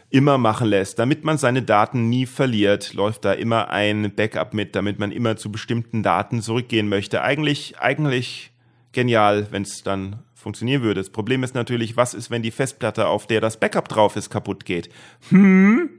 immer 0.10 0.38
machen 0.38 0.68
lässt, 0.70 1.00
damit 1.00 1.24
man 1.24 1.38
seine 1.38 1.64
Daten 1.64 2.10
nie 2.10 2.26
verliert, 2.26 2.94
läuft 2.94 3.26
da 3.26 3.34
immer 3.34 3.70
ein 3.70 4.14
Backup 4.16 4.54
mit, 4.54 4.76
damit 4.76 5.00
man 5.00 5.12
immer 5.12 5.36
zu 5.36 5.52
bestimmten 5.52 6.02
Daten 6.02 6.42
zurückgehen 6.42 6.88
möchte. 6.88 7.22
Eigentlich, 7.22 7.80
eigentlich 7.80 8.52
genial, 8.94 9.48
wenn 9.52 9.64
es 9.64 9.84
dann 9.84 10.24
funktionieren 10.34 10.82
würde. 10.82 11.02
Das 11.02 11.10
Problem 11.10 11.44
ist 11.44 11.56
natürlich, 11.56 11.98
was 11.98 12.14
ist, 12.14 12.32
wenn 12.32 12.42
die 12.42 12.52
Festplatte, 12.52 13.08
auf 13.08 13.28
der 13.28 13.42
das 13.42 13.60
Backup 13.60 13.90
drauf 13.90 14.16
ist, 14.16 14.30
kaputt 14.30 14.64
geht? 14.64 14.90
Hm, 15.30 15.90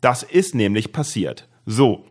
das 0.00 0.22
ist 0.22 0.54
nämlich 0.54 0.92
passiert. 0.92 1.48
So, 1.66 2.06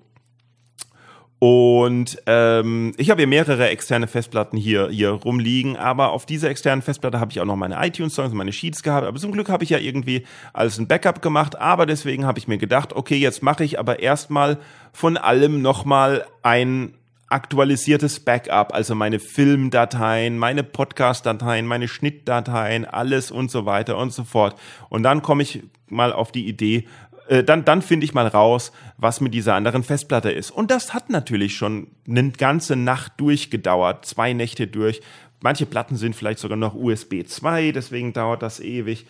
und 1.39 2.17
ähm, 2.25 2.93
ich 2.97 3.11
habe 3.11 3.21
hier 3.21 3.27
mehrere 3.27 3.69
externe 3.69 4.07
Festplatten 4.07 4.57
hier, 4.57 4.89
hier 4.89 5.11
rumliegen, 5.11 5.77
aber 5.77 6.11
auf 6.11 6.25
dieser 6.25 6.49
externen 6.49 6.81
Festplatte 6.81 7.19
habe 7.19 7.31
ich 7.31 7.39
auch 7.39 7.45
noch 7.45 7.55
meine 7.55 7.77
iTunes-Songs 7.85 8.33
meine 8.33 8.51
Sheets 8.51 8.81
gehabt. 8.81 9.05
Aber 9.05 9.19
zum 9.19 9.31
Glück 9.31 9.49
habe 9.49 9.63
ich 9.63 9.69
ja 9.69 9.77
irgendwie 9.77 10.25
alles 10.53 10.79
ein 10.79 10.87
Backup 10.87 11.21
gemacht. 11.21 11.55
Aber 11.55 11.85
deswegen 11.85 12.25
habe 12.25 12.39
ich 12.39 12.47
mir 12.47 12.57
gedacht, 12.57 12.93
okay, 12.93 13.17
jetzt 13.17 13.43
mache 13.43 13.63
ich 13.63 13.77
aber 13.77 13.99
erstmal 13.99 14.57
von 14.91 15.15
allem 15.15 15.61
nochmal 15.61 16.25
ein 16.41 16.95
aktualisiertes 17.29 18.21
Backup, 18.21 18.73
also 18.73 18.95
meine 18.95 19.19
Filmdateien, 19.19 20.37
meine 20.37 20.63
Podcast-Dateien, 20.63 21.67
meine 21.67 21.87
Schnittdateien, 21.87 22.85
alles 22.85 23.31
und 23.31 23.51
so 23.51 23.65
weiter 23.65 23.97
und 23.97 24.13
so 24.13 24.23
fort. 24.23 24.57
Und 24.89 25.03
dann 25.03 25.21
komme 25.21 25.43
ich 25.43 25.61
mal 25.87 26.13
auf 26.13 26.31
die 26.31 26.47
Idee, 26.47 26.85
äh, 27.27 27.43
dann, 27.43 27.65
dann 27.65 27.81
finde 27.81 28.05
ich 28.05 28.13
mal 28.13 28.27
raus, 28.27 28.71
was 28.97 29.21
mit 29.21 29.33
dieser 29.33 29.55
anderen 29.55 29.83
Festplatte 29.83 30.31
ist. 30.31 30.51
Und 30.51 30.71
das 30.71 30.93
hat 30.93 31.09
natürlich 31.09 31.55
schon 31.55 31.87
eine 32.07 32.31
ganze 32.31 32.75
Nacht 32.75 33.13
durchgedauert, 33.17 34.05
zwei 34.05 34.33
Nächte 34.33 34.67
durch. 34.67 35.01
Manche 35.41 35.65
Platten 35.65 35.95
sind 35.97 36.15
vielleicht 36.15 36.39
sogar 36.39 36.57
noch 36.57 36.73
USB 36.73 37.23
2, 37.25 37.71
deswegen 37.71 38.13
dauert 38.13 38.41
das 38.41 38.59
ewig. 38.59 39.05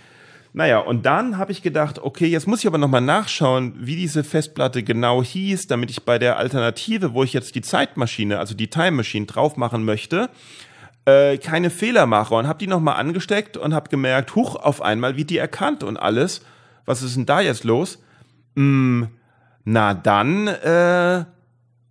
Naja, 0.54 0.80
und 0.80 1.06
dann 1.06 1.38
habe 1.38 1.52
ich 1.52 1.62
gedacht, 1.62 2.00
okay, 2.00 2.26
jetzt 2.26 2.48
muss 2.48 2.62
ich 2.62 2.68
aber 2.68 2.80
nochmal 2.80 3.02
nachschauen, 3.02 3.76
wie 3.78 3.96
diese 3.96 4.24
Festplatte 4.24 4.82
genau 4.82 5.24
hieß, 5.24 5.68
damit 5.68 5.92
ich 5.92 6.04
bei 6.04 6.18
der 6.18 6.38
Alternative, 6.38 7.14
wo 7.14 7.24
ich 7.24 7.34
jetzt 7.34 7.54
die 7.56 7.62
Zeitmaschine, 7.62 8.40
also 8.40 8.56
die 8.56 8.70
Time 8.70 8.92
Machine 8.92 9.28
drauf 9.28 9.56
machen 9.56 9.86
möchte, 9.86 10.30
äh, 11.06 11.38
keine 11.38 11.70
Fehler 11.70 12.08
mache. 12.08 12.34
Und 12.34 12.48
habe 12.48 12.60
die 12.60 12.68
nochmal 12.68 12.96
angesteckt 12.96 13.56
und 13.56 13.74
habe 13.74 13.90
gemerkt, 13.90 14.36
huch, 14.36 14.56
auf 14.56 14.82
einmal 14.82 15.16
wie 15.16 15.26
die 15.26 15.38
erkannt 15.38 15.84
und 15.84 15.98
alles. 15.98 16.42
Was 16.86 17.04
ist 17.04 17.16
denn 17.16 17.26
da 17.26 17.42
jetzt 17.42 17.64
los? 17.64 18.00
Mm, 18.58 19.08
na 19.66 19.94
dann, 19.94 20.48
äh, 20.48 21.26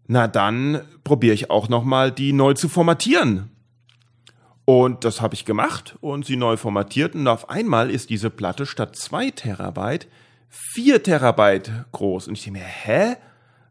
na 0.06 0.28
dann 0.28 0.80
probiere 1.04 1.34
ich 1.34 1.50
auch 1.50 1.68
noch 1.68 1.84
mal 1.84 2.10
die 2.12 2.32
neu 2.32 2.54
zu 2.54 2.68
formatieren. 2.68 3.50
Und 4.64 5.04
das 5.04 5.20
habe 5.20 5.34
ich 5.34 5.44
gemacht 5.44 5.96
und 6.00 6.26
sie 6.26 6.36
neu 6.36 6.56
formatiert 6.56 7.14
und 7.14 7.28
auf 7.28 7.50
einmal 7.50 7.90
ist 7.90 8.10
diese 8.10 8.30
Platte 8.30 8.66
statt 8.66 8.96
zwei 8.96 9.30
Terabyte 9.30 10.08
vier 10.48 11.02
Terabyte 11.02 11.70
groß. 11.92 12.28
Und 12.28 12.38
ich 12.38 12.44
denke 12.44 12.60
mir, 12.60 12.64
hä? 12.64 13.16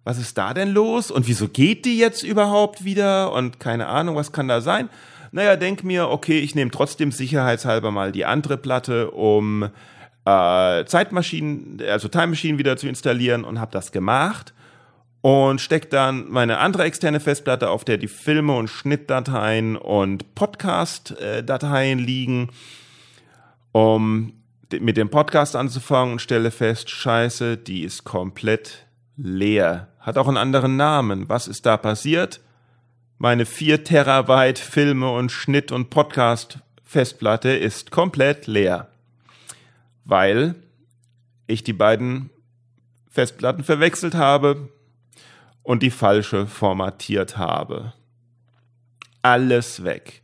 Was 0.03 0.19
ist 0.19 0.37
da 0.37 0.53
denn 0.53 0.71
los? 0.71 1.09
Und 1.09 1.27
wieso 1.27 1.47
geht 1.47 1.85
die 1.85 1.97
jetzt 1.97 2.21
überhaupt 2.21 2.85
wieder? 2.85 3.31
Und 3.33 3.59
keine 3.59 3.87
Ahnung, 3.87 4.15
was 4.15 4.31
kann 4.31 4.47
da 4.47 4.61
sein? 4.61 4.89
Naja, 5.31 5.55
denk 5.55 5.83
mir, 5.83 6.09
okay, 6.09 6.39
ich 6.39 6.53
nehme 6.53 6.69
trotzdem 6.69 7.11
sicherheitshalber 7.11 7.89
mal 7.89 8.11
die 8.11 8.23
andere 8.23 8.57
Platte, 8.57 9.09
um 9.09 9.69
äh, 10.25 10.85
Zeitmaschinen, 10.85 11.81
also 11.87 12.07
Time 12.07 12.27
Machine 12.27 12.57
wieder 12.57 12.77
zu 12.77 12.87
installieren 12.87 13.43
und 13.43 13.59
habe 13.59 13.71
das 13.71 13.91
gemacht 13.91 14.53
und 15.21 15.61
stecke 15.61 15.87
dann 15.87 16.29
meine 16.29 16.57
andere 16.57 16.83
externe 16.83 17.19
Festplatte, 17.19 17.69
auf 17.69 17.85
der 17.85 17.97
die 17.97 18.07
Filme 18.07 18.55
und 18.55 18.67
Schnittdateien 18.67 19.75
und 19.75 20.35
Podcast-Dateien 20.35 21.99
liegen, 21.99 22.49
um 23.71 24.33
mit 24.79 24.97
dem 24.97 25.09
Podcast 25.09 25.55
anzufangen 25.55 26.13
und 26.13 26.19
stelle 26.21 26.51
fest, 26.51 26.89
scheiße, 26.89 27.57
die 27.57 27.83
ist 27.83 28.03
komplett 28.03 28.87
leer. 29.15 29.89
Hat 29.99 30.17
auch 30.17 30.27
einen 30.27 30.37
anderen 30.37 30.75
Namen. 30.75 31.29
Was 31.29 31.47
ist 31.47 31.65
da 31.65 31.77
passiert? 31.77 32.41
Meine 33.17 33.45
4 33.45 33.83
Terabyte 33.83 34.59
Filme 34.59 35.11
und 35.11 35.31
Schnitt 35.31 35.71
und 35.71 35.89
Podcast 35.89 36.59
Festplatte 36.83 37.49
ist 37.49 37.91
komplett 37.91 38.47
leer 38.47 38.89
weil 40.05 40.55
ich 41.47 41.63
die 41.63 41.73
beiden 41.73 42.29
Festplatten 43.09 43.63
verwechselt 43.63 44.15
habe 44.15 44.69
und 45.63 45.83
die 45.83 45.91
falsche 45.91 46.47
formatiert 46.47 47.37
habe. 47.37 47.93
Alles 49.21 49.83
weg. 49.83 50.21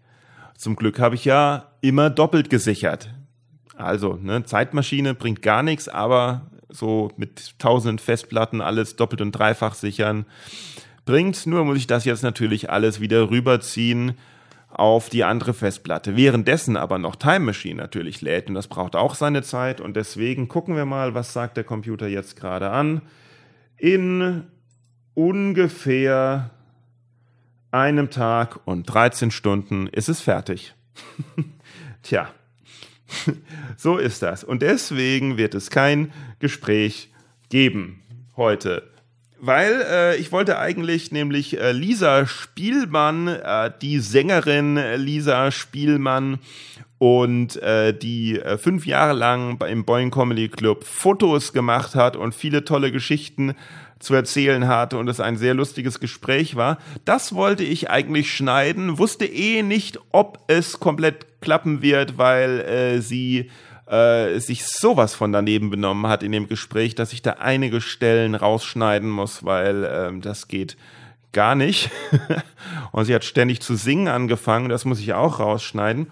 Zum 0.55 0.75
Glück 0.75 0.99
habe 0.99 1.15
ich 1.15 1.25
ja 1.25 1.71
immer 1.81 2.09
doppelt 2.09 2.49
gesichert. 2.49 3.09
Also, 3.75 4.13
ne, 4.13 4.45
Zeitmaschine 4.45 5.15
bringt 5.15 5.41
gar 5.41 5.63
nichts, 5.63 5.89
aber 5.89 6.51
so 6.69 7.09
mit 7.17 7.57
tausend 7.57 7.99
Festplatten 7.99 8.61
alles 8.61 8.95
doppelt 8.95 9.21
und 9.21 9.31
dreifach 9.31 9.73
sichern 9.73 10.25
bringt. 11.05 11.47
Nur 11.47 11.65
muss 11.65 11.77
ich 11.77 11.87
das 11.87 12.05
jetzt 12.05 12.23
natürlich 12.23 12.69
alles 12.69 12.99
wieder 12.99 13.29
rüberziehen 13.29 14.13
auf 14.73 15.09
die 15.09 15.23
andere 15.23 15.53
Festplatte. 15.53 16.15
Währenddessen 16.15 16.77
aber 16.77 16.97
noch 16.97 17.15
Time 17.15 17.41
Machine 17.41 17.81
natürlich 17.81 18.21
lädt 18.21 18.49
und 18.49 18.55
das 18.55 18.67
braucht 18.67 18.95
auch 18.95 19.15
seine 19.15 19.43
Zeit 19.43 19.81
und 19.81 19.95
deswegen 19.95 20.47
gucken 20.47 20.75
wir 20.75 20.85
mal, 20.85 21.13
was 21.13 21.33
sagt 21.33 21.57
der 21.57 21.63
Computer 21.63 22.07
jetzt 22.07 22.35
gerade 22.35 22.69
an. 22.69 23.01
In 23.77 24.43
ungefähr 25.13 26.51
einem 27.71 28.09
Tag 28.09 28.59
und 28.65 28.83
13 28.83 29.31
Stunden 29.31 29.87
ist 29.87 30.09
es 30.09 30.21
fertig. 30.21 30.73
Tja, 32.03 32.29
so 33.77 33.97
ist 33.97 34.21
das. 34.21 34.43
Und 34.43 34.61
deswegen 34.61 35.37
wird 35.37 35.55
es 35.55 35.69
kein 35.69 36.11
Gespräch 36.39 37.11
geben 37.49 38.01
heute 38.35 38.89
weil 39.41 39.83
äh, 39.89 40.17
ich 40.17 40.31
wollte 40.31 40.59
eigentlich 40.59 41.11
nämlich 41.11 41.59
äh, 41.59 41.71
Lisa 41.71 42.27
Spielmann, 42.27 43.27
äh, 43.27 43.71
die 43.81 43.99
Sängerin 43.99 44.79
Lisa 44.97 45.51
Spielmann 45.51 46.39
und 46.99 47.59
äh, 47.63 47.97
die 47.97 48.39
äh, 48.39 48.59
fünf 48.59 48.85
Jahre 48.85 49.13
lang 49.13 49.59
im 49.67 49.83
Boeing 49.83 50.11
Comedy 50.11 50.49
Club 50.49 50.83
Fotos 50.83 51.51
gemacht 51.51 51.95
hat 51.95 52.15
und 52.15 52.35
viele 52.35 52.63
tolle 52.63 52.91
Geschichten 52.91 53.55
zu 53.97 54.13
erzählen 54.13 54.67
hatte 54.67 54.99
und 54.99 55.07
es 55.07 55.19
ein 55.19 55.37
sehr 55.37 55.55
lustiges 55.55 55.99
Gespräch 55.99 56.55
war. 56.55 56.77
Das 57.03 57.33
wollte 57.33 57.63
ich 57.63 57.89
eigentlich 57.89 58.31
schneiden, 58.31 58.99
wusste 58.99 59.25
eh 59.25 59.63
nicht, 59.63 59.99
ob 60.11 60.39
es 60.47 60.79
komplett 60.79 61.41
klappen 61.41 61.81
wird, 61.81 62.19
weil 62.19 62.59
äh, 62.61 63.01
sie 63.01 63.49
äh, 63.91 64.39
sich 64.39 64.65
sowas 64.65 65.13
von 65.13 65.33
daneben 65.33 65.69
benommen 65.69 66.07
hat 66.07 66.23
in 66.23 66.31
dem 66.31 66.47
Gespräch, 66.47 66.95
dass 66.95 67.11
ich 67.11 67.21
da 67.21 67.31
einige 67.31 67.81
Stellen 67.81 68.35
rausschneiden 68.35 69.09
muss, 69.09 69.43
weil 69.43 69.89
ähm, 69.91 70.21
das 70.21 70.47
geht 70.47 70.77
gar 71.33 71.55
nicht. 71.55 71.91
und 72.93 73.05
sie 73.05 73.13
hat 73.13 73.25
ständig 73.25 73.61
zu 73.61 73.75
singen 73.75 74.07
angefangen, 74.07 74.69
das 74.69 74.85
muss 74.85 74.99
ich 74.99 75.13
auch 75.13 75.39
rausschneiden. 75.39 76.07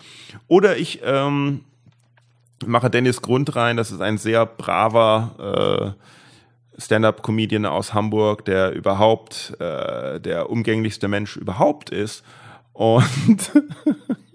Oder 0.47 0.77
ich 0.77 0.99
ähm, 1.05 1.63
mache 2.65 2.89
Dennis 2.89 3.21
Grund 3.21 3.55
rein, 3.55 3.77
das 3.77 3.91
ist 3.91 4.01
ein 4.01 4.17
sehr 4.17 4.45
braver 4.45 5.95
äh, 6.75 6.81
Stand-up-Comedian 6.81 7.65
aus 7.65 7.93
Hamburg, 7.93 8.43
der 8.43 8.73
überhaupt 8.73 9.55
äh, 9.59 10.19
der 10.19 10.49
umgänglichste 10.49 11.07
Mensch 11.07 11.37
überhaupt 11.37 11.91
ist. 11.91 12.23
Und 12.73 13.51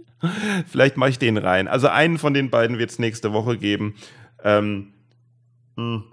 Vielleicht 0.67 0.97
mache 0.97 1.11
ich 1.11 1.19
den 1.19 1.37
rein. 1.37 1.69
Also 1.69 1.89
einen 1.89 2.19
von 2.19 2.35
den 2.35 2.51
beiden 2.51 2.79
wird 2.79 2.91
es 2.91 2.99
nächste 2.99 3.33
Woche 3.33 3.59
geben. 3.59 3.95
Ähm, 4.43 4.93
hm. 5.77 6.05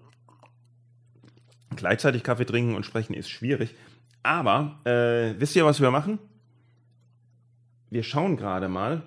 Gleichzeitig 1.75 2.24
Kaffee 2.24 2.46
trinken 2.46 2.75
und 2.75 2.86
sprechen 2.86 3.13
ist 3.13 3.30
schwierig. 3.30 3.75
Aber 4.24 4.77
äh, 4.86 5.39
wisst 5.39 5.56
ihr, 5.56 5.65
was 5.65 5.82
wir 5.82 5.91
machen? 5.91 6.20
Wir 7.89 8.03
schauen 8.03 8.38
gerade 8.38 8.68
mal. 8.70 9.03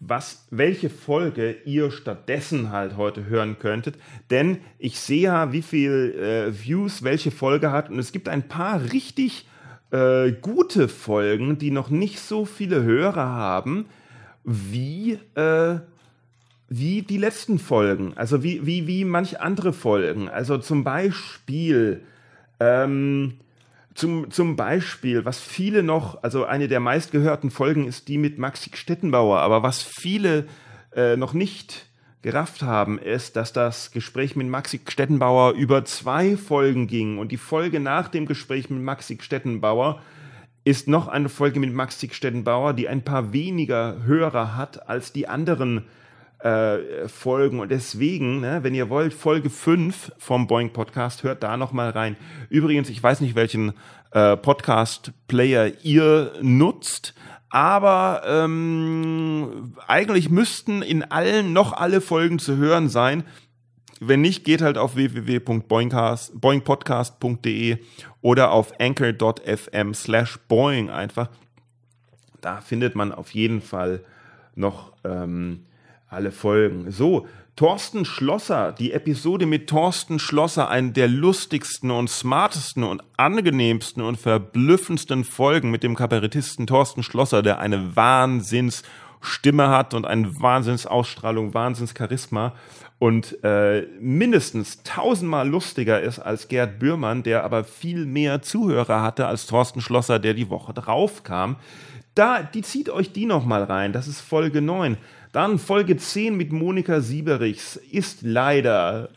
was, 0.00 0.46
welche 0.50 0.90
Folge 0.90 1.56
ihr 1.64 1.90
stattdessen 1.90 2.70
halt 2.70 2.96
heute 2.96 3.26
hören 3.26 3.58
könntet. 3.58 3.96
Denn 4.30 4.58
ich 4.78 5.00
sehe 5.00 5.22
ja, 5.22 5.52
wie 5.52 5.62
viel 5.62 6.14
äh, 6.18 6.64
Views 6.64 7.02
welche 7.02 7.30
Folge 7.30 7.72
hat. 7.72 7.90
Und 7.90 7.98
es 7.98 8.12
gibt 8.12 8.28
ein 8.28 8.46
paar 8.48 8.92
richtig 8.92 9.48
äh, 9.90 10.32
gute 10.32 10.88
Folgen, 10.88 11.58
die 11.58 11.70
noch 11.70 11.90
nicht 11.90 12.20
so 12.20 12.44
viele 12.44 12.82
Hörer 12.82 13.26
haben, 13.26 13.86
wie, 14.44 15.18
äh, 15.34 15.78
wie 16.68 17.02
die 17.02 17.18
letzten 17.18 17.58
Folgen. 17.58 18.12
Also 18.16 18.42
wie, 18.42 18.66
wie, 18.66 18.86
wie 18.86 19.04
manche 19.04 19.40
andere 19.40 19.72
Folgen. 19.72 20.28
Also 20.28 20.58
zum 20.58 20.84
Beispiel. 20.84 22.02
Ähm, 22.58 23.34
zum, 23.94 24.30
zum 24.30 24.56
Beispiel, 24.56 25.24
was 25.24 25.40
viele 25.40 25.82
noch, 25.82 26.22
also 26.22 26.44
eine 26.44 26.68
der 26.68 26.80
meistgehörten 26.80 27.50
Folgen 27.50 27.88
ist 27.88 28.08
die 28.08 28.18
mit 28.18 28.38
Maxi 28.38 28.70
Stettenbauer, 28.74 29.40
aber 29.40 29.62
was 29.62 29.82
viele 29.82 30.44
äh, 30.94 31.16
noch 31.16 31.32
nicht 31.32 31.86
gerafft 32.26 32.64
haben, 32.64 32.98
ist, 32.98 33.36
dass 33.36 33.52
das 33.52 33.92
Gespräch 33.92 34.34
mit 34.34 34.48
Maxi 34.48 34.80
Stettenbauer 34.88 35.52
über 35.52 35.84
zwei 35.84 36.36
Folgen 36.36 36.88
ging 36.88 37.18
und 37.18 37.30
die 37.30 37.36
Folge 37.36 37.78
nach 37.78 38.08
dem 38.08 38.26
Gespräch 38.26 38.68
mit 38.68 38.82
Maxi 38.82 39.16
Stettenbauer 39.20 40.02
ist 40.64 40.88
noch 40.88 41.06
eine 41.06 41.28
Folge 41.28 41.60
mit 41.60 41.72
Maxi 41.72 42.08
Stettenbauer, 42.10 42.72
die 42.72 42.88
ein 42.88 43.02
paar 43.02 43.32
weniger 43.32 43.98
Hörer 44.04 44.56
hat 44.56 44.88
als 44.88 45.12
die 45.12 45.28
anderen 45.28 45.84
äh, 46.40 47.06
Folgen. 47.06 47.60
Und 47.60 47.70
deswegen, 47.70 48.40
ne, 48.40 48.58
wenn 48.64 48.74
ihr 48.74 48.90
wollt, 48.90 49.14
Folge 49.14 49.48
5 49.48 50.10
vom 50.18 50.48
Boeing 50.48 50.72
Podcast, 50.72 51.22
hört 51.22 51.44
da 51.44 51.56
nochmal 51.56 51.90
rein. 51.90 52.16
Übrigens, 52.50 52.90
ich 52.90 53.00
weiß 53.00 53.20
nicht, 53.20 53.36
welchen 53.36 53.72
äh, 54.10 54.36
Podcast-Player 54.36 55.84
ihr 55.84 56.32
nutzt. 56.42 57.14
Aber 57.48 58.22
ähm, 58.26 59.74
eigentlich 59.86 60.30
müssten 60.30 60.82
in 60.82 61.04
allen 61.04 61.52
noch 61.52 61.72
alle 61.72 62.00
Folgen 62.00 62.38
zu 62.38 62.56
hören 62.56 62.88
sein. 62.88 63.24
Wenn 64.00 64.20
nicht, 64.20 64.44
geht 64.44 64.62
halt 64.62 64.78
auf 64.78 64.96
www.boingpodcast.de 64.96 67.78
oder 68.20 68.50
auf 68.50 68.72
anchor.fm 68.78 69.94
slash 69.94 70.38
boing 70.48 70.90
einfach. 70.90 71.30
Da 72.40 72.60
findet 72.60 72.94
man 72.94 73.12
auf 73.12 73.30
jeden 73.30 73.62
Fall 73.62 74.04
noch 74.54 74.92
ähm, 75.04 75.64
alle 76.08 76.30
Folgen. 76.30 76.90
So, 76.90 77.26
Thorsten 77.56 78.04
Schlosser, 78.04 78.72
die 78.72 78.92
Episode 78.92 79.46
mit 79.46 79.68
Thorsten 79.68 80.18
Schlosser, 80.18 80.68
einen 80.68 80.92
der 80.92 81.08
lustigsten 81.08 81.90
und 81.90 82.10
smartesten 82.10 82.84
und 82.84 83.02
angenehmsten 83.16 84.02
und 84.02 84.18
verblüffendsten 84.18 85.24
Folgen 85.24 85.70
mit 85.70 85.82
dem 85.82 85.94
Kabarettisten 85.94 86.66
Thorsten 86.66 87.02
Schlosser, 87.02 87.42
der 87.42 87.58
eine 87.58 87.96
Wahnsinnsstimme 87.96 89.68
hat 89.70 89.94
und 89.94 90.04
eine 90.06 90.38
Wahnsinnsausstrahlung, 90.38 91.54
Wahnsinnscharisma 91.54 92.52
und 92.98 93.42
äh, 93.42 93.86
mindestens 94.00 94.82
tausendmal 94.82 95.48
lustiger 95.48 96.00
ist 96.00 96.18
als 96.18 96.48
Gerd 96.48 96.78
Bührmann, 96.78 97.22
der 97.22 97.44
aber 97.44 97.64
viel 97.64 98.06
mehr 98.06 98.42
Zuhörer 98.42 99.02
hatte 99.02 99.26
als 99.26 99.46
Thorsten 99.46 99.80
Schlosser, 99.80 100.18
der 100.18 100.34
die 100.34 100.50
Woche 100.50 100.74
drauf 100.74 101.22
kam. 101.22 101.56
Da, 102.14 102.42
die 102.42 102.62
zieht 102.62 102.88
euch 102.88 103.12
die 103.12 103.26
nochmal 103.26 103.62
rein. 103.64 103.92
Das 103.92 104.08
ist 104.08 104.20
Folge 104.20 104.62
9. 104.62 104.96
Dann 105.36 105.58
Folge 105.58 105.98
10 105.98 106.34
mit 106.34 106.50
Monika 106.50 107.02
Sieberichs 107.02 107.76
ist 107.76 108.22
leider 108.22 109.10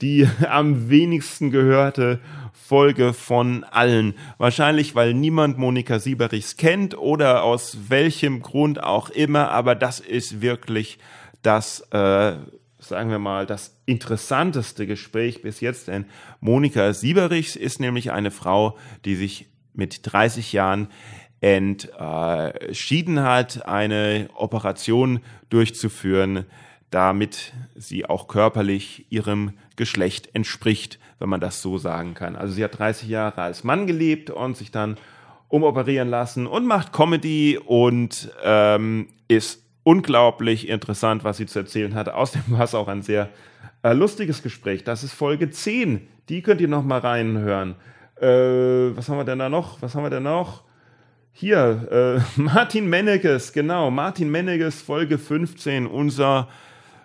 die 0.00 0.26
am 0.50 0.90
wenigsten 0.90 1.52
gehörte 1.52 2.18
Folge 2.52 3.12
von 3.12 3.62
allen. 3.62 4.14
Wahrscheinlich, 4.36 4.96
weil 4.96 5.14
niemand 5.14 5.56
Monika 5.56 6.00
Sieberichs 6.00 6.56
kennt 6.56 6.98
oder 6.98 7.44
aus 7.44 7.88
welchem 7.88 8.42
Grund 8.42 8.82
auch 8.82 9.10
immer, 9.10 9.52
aber 9.52 9.76
das 9.76 10.00
ist 10.00 10.40
wirklich 10.40 10.98
das, 11.42 11.82
äh, 11.92 12.32
sagen 12.80 13.10
wir 13.10 13.20
mal, 13.20 13.46
das 13.46 13.76
interessanteste 13.86 14.88
Gespräch 14.88 15.40
bis 15.42 15.60
jetzt, 15.60 15.86
denn 15.86 16.06
Monika 16.40 16.92
Sieberichs 16.92 17.54
ist 17.54 17.78
nämlich 17.78 18.10
eine 18.10 18.32
Frau, 18.32 18.76
die 19.04 19.14
sich 19.14 19.46
mit 19.72 20.00
30 20.02 20.52
Jahren 20.52 20.88
entschieden 21.44 23.20
hat, 23.20 23.66
eine 23.68 24.30
Operation 24.34 25.20
durchzuführen, 25.50 26.46
damit 26.90 27.52
sie 27.74 28.06
auch 28.06 28.28
körperlich 28.28 29.04
ihrem 29.10 29.52
Geschlecht 29.76 30.34
entspricht, 30.34 30.98
wenn 31.18 31.28
man 31.28 31.40
das 31.40 31.60
so 31.60 31.76
sagen 31.76 32.14
kann. 32.14 32.36
Also 32.36 32.54
sie 32.54 32.64
hat 32.64 32.78
30 32.78 33.08
Jahre 33.08 33.42
als 33.42 33.62
Mann 33.62 33.86
gelebt 33.86 34.30
und 34.30 34.56
sich 34.56 34.70
dann 34.70 34.96
umoperieren 35.48 36.08
lassen 36.08 36.46
und 36.46 36.66
macht 36.66 36.92
Comedy 36.92 37.58
und 37.58 38.30
ähm, 38.42 39.08
ist 39.28 39.62
unglaublich 39.82 40.68
interessant, 40.68 41.24
was 41.24 41.36
sie 41.36 41.46
zu 41.46 41.58
erzählen 41.58 41.94
hat. 41.94 42.08
Außerdem 42.08 42.56
war 42.56 42.64
es 42.64 42.74
auch 42.74 42.88
ein 42.88 43.02
sehr 43.02 43.28
äh, 43.82 43.92
lustiges 43.92 44.42
Gespräch. 44.42 44.82
Das 44.82 45.04
ist 45.04 45.12
Folge 45.12 45.50
10. 45.50 46.08
Die 46.30 46.40
könnt 46.40 46.62
ihr 46.62 46.68
noch 46.68 46.84
mal 46.84 47.00
reinhören. 47.00 47.74
Äh, 48.18 48.96
was 48.96 49.10
haben 49.10 49.18
wir 49.18 49.24
denn 49.24 49.40
da 49.40 49.50
noch? 49.50 49.82
Was 49.82 49.94
haben 49.94 50.04
wir 50.04 50.10
denn 50.10 50.22
noch? 50.22 50.64
Hier, 51.36 52.22
äh, 52.36 52.40
Martin 52.40 52.88
Menneges, 52.88 53.52
genau, 53.52 53.90
Martin 53.90 54.30
Menneges, 54.30 54.80
Folge 54.80 55.18
15, 55.18 55.88
unser, 55.88 56.48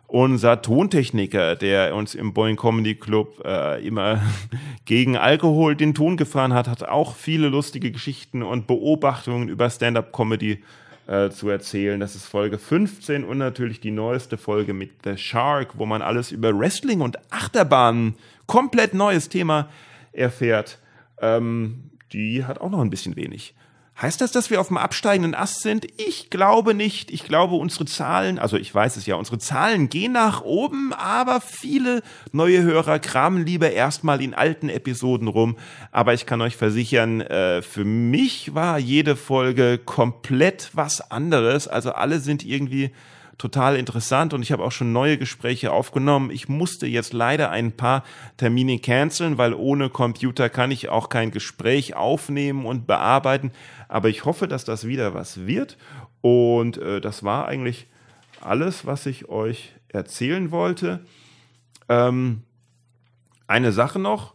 unser 0.05 0.61
Tontechniker, 0.61 1.55
der 1.55 1.95
uns 1.95 2.13
im 2.13 2.31
Boeing 2.35 2.55
Comedy 2.55 2.93
Club 2.93 3.41
äh, 3.43 3.83
immer 3.83 4.21
gegen 4.85 5.17
Alkohol 5.17 5.75
den 5.75 5.95
Ton 5.95 6.15
gefahren 6.15 6.53
hat, 6.53 6.67
hat 6.67 6.83
auch 6.83 7.15
viele 7.15 7.49
lustige 7.49 7.91
Geschichten 7.91 8.43
und 8.43 8.67
Beobachtungen 8.67 9.49
über 9.49 9.67
Stand-up-Comedy 9.67 10.63
äh, 11.07 11.31
zu 11.31 11.49
erzählen. 11.49 11.99
Das 11.99 12.13
ist 12.13 12.27
Folge 12.27 12.59
15 12.59 13.23
und 13.23 13.39
natürlich 13.39 13.79
die 13.79 13.89
neueste 13.89 14.37
Folge 14.37 14.75
mit 14.75 14.91
The 15.05 15.17
Shark, 15.17 15.79
wo 15.79 15.87
man 15.87 16.03
alles 16.03 16.31
über 16.31 16.55
Wrestling 16.55 17.01
und 17.01 17.17
Achterbahnen, 17.31 18.13
komplett 18.45 18.93
neues 18.93 19.27
Thema, 19.27 19.69
erfährt. 20.11 20.77
Ähm, 21.19 21.89
die 22.13 22.45
hat 22.45 22.61
auch 22.61 22.69
noch 22.69 22.81
ein 22.81 22.91
bisschen 22.91 23.15
wenig. 23.15 23.55
Heißt 24.01 24.21
das, 24.21 24.31
dass 24.31 24.49
wir 24.49 24.61
auf 24.61 24.69
dem 24.69 24.77
absteigenden 24.77 25.35
Ast 25.35 25.61
sind? 25.61 25.85
Ich 25.97 26.29
glaube 26.29 26.73
nicht. 26.73 27.11
Ich 27.11 27.25
glaube, 27.25 27.55
unsere 27.55 27.83
Zahlen, 27.83 28.39
also 28.39 28.55
ich 28.55 28.73
weiß 28.73 28.95
es 28.95 29.05
ja, 29.05 29.15
unsere 29.15 29.39
Zahlen 29.39 29.89
gehen 29.89 30.13
nach 30.13 30.41
oben, 30.41 30.93
aber 30.93 31.41
viele 31.41 32.01
neue 32.31 32.61
Hörer 32.61 32.99
kramen 32.99 33.45
lieber 33.45 33.71
erstmal 33.71 34.21
in 34.21 34.33
alten 34.33 34.69
Episoden 34.69 35.27
rum. 35.27 35.57
Aber 35.91 36.13
ich 36.13 36.25
kann 36.25 36.39
euch 36.39 36.55
versichern, 36.55 37.19
äh, 37.19 37.61
für 37.61 37.83
mich 37.83 38.55
war 38.55 38.79
jede 38.79 39.17
Folge 39.17 39.77
komplett 39.77 40.69
was 40.71 41.11
anderes. 41.11 41.67
Also 41.67 41.91
alle 41.91 42.19
sind 42.19 42.45
irgendwie 42.45 42.91
total 43.39 43.77
interessant 43.77 44.33
und 44.33 44.43
ich 44.43 44.51
habe 44.51 44.63
auch 44.63 44.71
schon 44.71 44.91
neue 44.91 45.17
Gespräche 45.17 45.71
aufgenommen. 45.71 46.29
Ich 46.29 46.47
musste 46.47 46.85
jetzt 46.85 47.13
leider 47.13 47.49
ein 47.49 47.71
paar 47.71 48.03
Termine 48.37 48.77
canceln, 48.77 49.39
weil 49.39 49.53
ohne 49.55 49.89
Computer 49.89 50.49
kann 50.49 50.69
ich 50.69 50.89
auch 50.89 51.09
kein 51.09 51.31
Gespräch 51.31 51.95
aufnehmen 51.95 52.65
und 52.65 52.85
bearbeiten. 52.85 53.51
Aber 53.87 54.09
ich 54.09 54.25
hoffe, 54.25 54.47
dass 54.47 54.65
das 54.65 54.85
wieder 54.85 55.15
was 55.15 55.47
wird. 55.47 55.77
Und 56.21 56.77
äh, 56.77 56.99
das 57.01 57.23
war 57.23 57.47
eigentlich 57.47 57.87
alles, 58.41 58.85
was 58.85 59.05
ich 59.05 59.29
euch 59.29 59.73
erzählen 59.87 60.51
wollte. 60.51 60.99
Ähm, 61.87 62.43
eine 63.47 63.71
Sache 63.71 63.99
noch, 63.99 64.33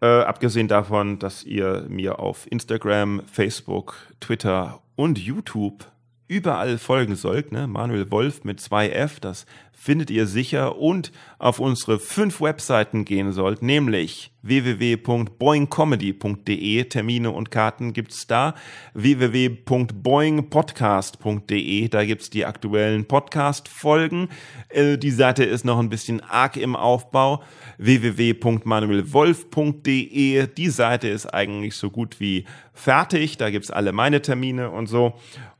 äh, 0.00 0.06
abgesehen 0.06 0.66
davon, 0.66 1.18
dass 1.18 1.44
ihr 1.44 1.84
mir 1.88 2.18
auf 2.20 2.50
Instagram, 2.50 3.22
Facebook, 3.30 3.96
Twitter 4.18 4.80
und 4.96 5.18
YouTube 5.18 5.86
überall 6.28 6.78
folgen 6.78 7.16
sollt. 7.16 7.52
Ne? 7.52 7.66
Manuel 7.66 8.10
Wolf 8.10 8.44
mit 8.44 8.60
2F, 8.60 9.20
das 9.20 9.46
findet 9.86 10.10
ihr 10.10 10.26
sicher 10.26 10.76
und 10.78 11.12
auf 11.38 11.60
unsere 11.60 12.00
fünf 12.00 12.40
Webseiten 12.40 13.04
gehen 13.04 13.30
sollt, 13.32 13.62
nämlich 13.62 14.32
www.boingcomedy.de, 14.42 16.84
Termine 16.84 17.30
und 17.30 17.50
Karten 17.50 17.92
gibt's 17.92 18.26
da, 18.26 18.54
www.boingpodcast.de, 18.94 21.88
da 21.88 22.04
gibt's 22.04 22.30
die 22.30 22.46
aktuellen 22.46 23.06
Podcast-Folgen. 23.06 24.28
Äh, 24.70 24.96
die 24.98 25.10
Seite 25.10 25.44
ist 25.44 25.64
noch 25.64 25.78
ein 25.78 25.90
bisschen 25.90 26.20
arg 26.20 26.56
im 26.56 26.74
Aufbau. 26.74 27.44
www.manuelwolf.de, 27.78 30.46
die 30.46 30.70
Seite 30.70 31.08
ist 31.08 31.26
eigentlich 31.26 31.76
so 31.76 31.90
gut 31.90 32.18
wie 32.18 32.46
fertig, 32.72 33.36
da 33.36 33.50
gibt's 33.50 33.70
alle 33.70 33.92
meine 33.92 34.22
Termine 34.22 34.70
und 34.70 34.86
so 34.86 35.14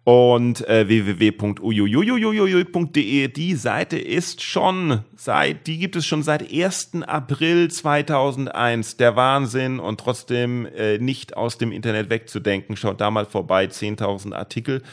und 0.07 0.67
äh, 0.69 0.87
www.uyuyuyuyuy.de. 0.87 3.27
Die 3.27 3.57
Seite 3.57 3.99
ist 3.99 4.41
schon 4.41 5.01
seit, 5.17 5.67
die 5.67 5.79
gibt 5.79 5.97
es 5.97 6.07
schon 6.07 6.23
seit 6.23 6.49
1. 6.49 7.03
April 7.09 7.69
2001. 7.69 8.99
Der 8.99 9.17
Wahnsinn 9.17 9.81
und 9.81 9.99
trotzdem 9.99 10.67
äh, 10.67 10.99
nicht 10.99 11.37
aus 11.37 11.59
dem 11.59 11.73
Internet 11.73 12.09
wegzudenken. 12.09 12.77
Schaut 12.77 13.01
da 13.01 13.11
mal 13.11 13.27
vorbei, 13.27 13.65
10.000 13.65 14.33
Artikel. 14.33 14.85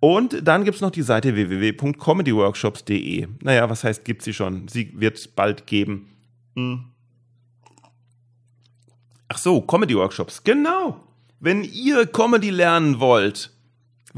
Und 0.00 0.40
dann 0.42 0.64
gibt's 0.64 0.80
noch 0.80 0.90
die 0.90 1.02
Seite 1.02 1.36
www.comedyworkshops.de. 1.36 3.28
Naja, 3.40 3.70
was 3.70 3.84
heißt, 3.84 4.04
gibt 4.04 4.22
sie 4.22 4.34
schon? 4.34 4.66
Sie 4.66 4.90
wird 4.98 5.36
bald 5.36 5.68
geben. 5.68 6.16
Hm. 6.56 6.86
Ach 9.28 9.38
so, 9.38 9.60
Comedy 9.60 9.94
Workshops. 9.94 10.42
Genau. 10.42 10.96
Wenn 11.38 11.62
ihr 11.62 12.06
Comedy 12.06 12.50
lernen 12.50 12.98
wollt, 12.98 13.52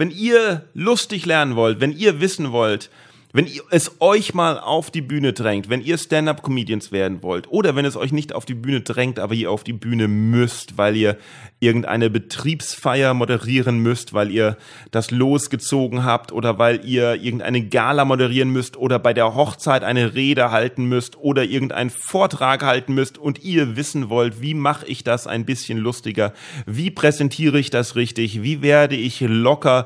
wenn 0.01 0.11
ihr 0.11 0.63
lustig 0.73 1.27
lernen 1.27 1.57
wollt, 1.57 1.79
wenn 1.79 1.93
ihr 1.93 2.23
wissen 2.23 2.53
wollt, 2.53 2.89
wenn 3.33 3.47
ihr 3.47 3.63
es 3.71 4.01
euch 4.01 4.35
mal 4.35 4.59
auf 4.59 4.91
die 4.91 5.03
Bühne 5.03 5.33
drängt, 5.33 5.69
wenn 5.69 5.83
ihr 5.83 5.99
Stand-up-Comedians 5.99 6.91
werden 6.91 7.23
wollt 7.23 7.51
oder 7.51 7.77
wenn 7.77 7.85
es 7.85 7.97
euch 7.97 8.13
nicht 8.13 8.33
auf 8.33 8.45
die 8.45 8.55
Bühne 8.55 8.81
drängt, 8.81 9.19
aber 9.19 9.35
ihr 9.35 9.51
auf 9.51 9.63
die 9.63 9.73
Bühne 9.73 10.09
müsst, 10.09 10.79
weil 10.79 10.97
ihr 10.97 11.17
irgendeine 11.61 12.11
Betriebsfeier 12.11 13.15
moderieren 13.15 13.79
müsst, 13.79 14.15
weil 14.15 14.31
ihr 14.31 14.57
das 14.91 15.11
losgezogen 15.11 16.05
habt 16.05 16.33
oder 16.33 16.59
weil 16.59 16.85
ihr 16.85 17.15
irgendeine 17.15 17.63
Gala 17.69 18.05
moderieren 18.05 18.51
müsst 18.51 18.77
oder 18.77 18.99
bei 18.99 19.13
der 19.13 19.35
Hochzeit 19.35 19.85
eine 19.85 20.15
Rede 20.15 20.51
halten 20.51 20.87
müsst 20.87 21.19
oder 21.19 21.45
irgendeinen 21.45 21.91
Vortrag 21.91 22.65
halten 22.65 22.95
müsst 22.95 23.19
und 23.19 23.45
ihr 23.45 23.77
wissen 23.77 24.09
wollt, 24.09 24.41
wie 24.41 24.55
mache 24.55 24.87
ich 24.87 25.05
das 25.05 25.27
ein 25.27 25.45
bisschen 25.45 25.79
lustiger, 25.79 26.33
wie 26.67 26.91
präsentiere 26.91 27.59
ich 27.59 27.71
das 27.71 27.95
richtig, 27.95 28.43
wie 28.43 28.63
werde 28.63 28.97
ich 28.97 29.21
locker, 29.21 29.85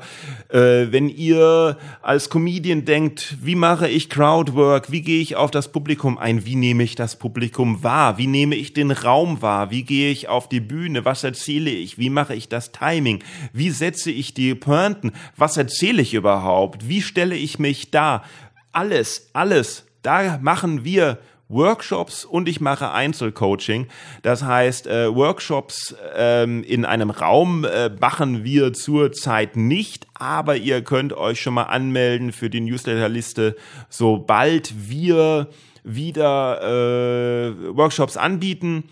äh, 0.49 0.87
wenn 0.91 1.09
ihr 1.09 1.77
als 2.01 2.29
Comedian 2.29 2.85
denkt, 2.85 3.34
wie 3.41 3.55
mache 3.55 3.87
ich 3.87 4.09
Crowdwork, 4.09 4.91
wie 4.91 5.01
gehe 5.01 5.21
ich 5.21 5.35
auf 5.35 5.51
das 5.51 5.71
Publikum 5.71 6.17
ein, 6.17 6.45
wie 6.45 6.55
nehme 6.55 6.83
ich 6.83 6.95
das 6.95 7.17
Publikum 7.17 7.83
wahr, 7.83 8.17
wie 8.17 8.27
nehme 8.27 8.55
ich 8.55 8.73
den 8.73 8.91
Raum 8.91 9.41
wahr, 9.41 9.71
wie 9.71 9.83
gehe 9.83 10.11
ich 10.11 10.27
auf 10.27 10.49
die 10.49 10.59
Bühne, 10.59 11.05
was 11.05 11.23
erzähle 11.23 11.71
ich, 11.71 11.97
wie 11.97 12.09
mache 12.09 12.35
ich 12.35 12.49
das 12.49 12.71
Timing, 12.71 13.23
wie 13.53 13.69
setze 13.69 14.11
ich 14.11 14.33
die 14.33 14.55
Pointen, 14.55 15.11
was 15.35 15.57
erzähle 15.57 16.01
ich 16.01 16.13
überhaupt, 16.13 16.87
wie 16.87 17.01
stelle 17.01 17.35
ich 17.35 17.59
mich 17.59 17.91
da, 17.91 18.23
alles, 18.71 19.29
alles, 19.33 19.85
da 20.01 20.37
machen 20.41 20.83
wir 20.83 21.19
Workshops 21.47 22.25
und 22.25 22.49
ich 22.49 22.59
mache 22.59 22.91
Einzelcoaching. 22.91 23.87
Das 24.23 24.43
heißt, 24.43 24.87
äh, 24.87 25.13
Workshops 25.13 25.95
ähm, 26.15 26.63
in 26.63 26.85
einem 26.85 27.11
Raum 27.11 27.63
äh, 27.65 27.89
machen 27.89 28.43
wir 28.43 28.73
zurzeit 28.73 29.55
nicht, 29.55 30.07
aber 30.15 30.55
ihr 30.55 30.83
könnt 30.83 31.13
euch 31.13 31.41
schon 31.41 31.53
mal 31.53 31.63
anmelden 31.63 32.31
für 32.31 32.49
die 32.49 32.61
Newsletterliste, 32.61 33.55
sobald 33.89 34.73
wir 34.89 35.47
wieder 35.83 36.61
äh, 36.61 37.75
Workshops 37.75 38.17
anbieten. 38.17 38.85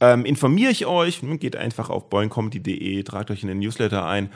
Ähm, 0.00 0.24
informiere 0.24 0.72
ich 0.72 0.86
euch, 0.86 1.20
geht 1.38 1.56
einfach 1.56 1.90
auf 1.90 2.08
boingcomedy.de, 2.08 3.02
tragt 3.04 3.30
euch 3.30 3.42
in 3.42 3.48
den 3.48 3.58
Newsletter 3.58 4.06
ein. 4.06 4.30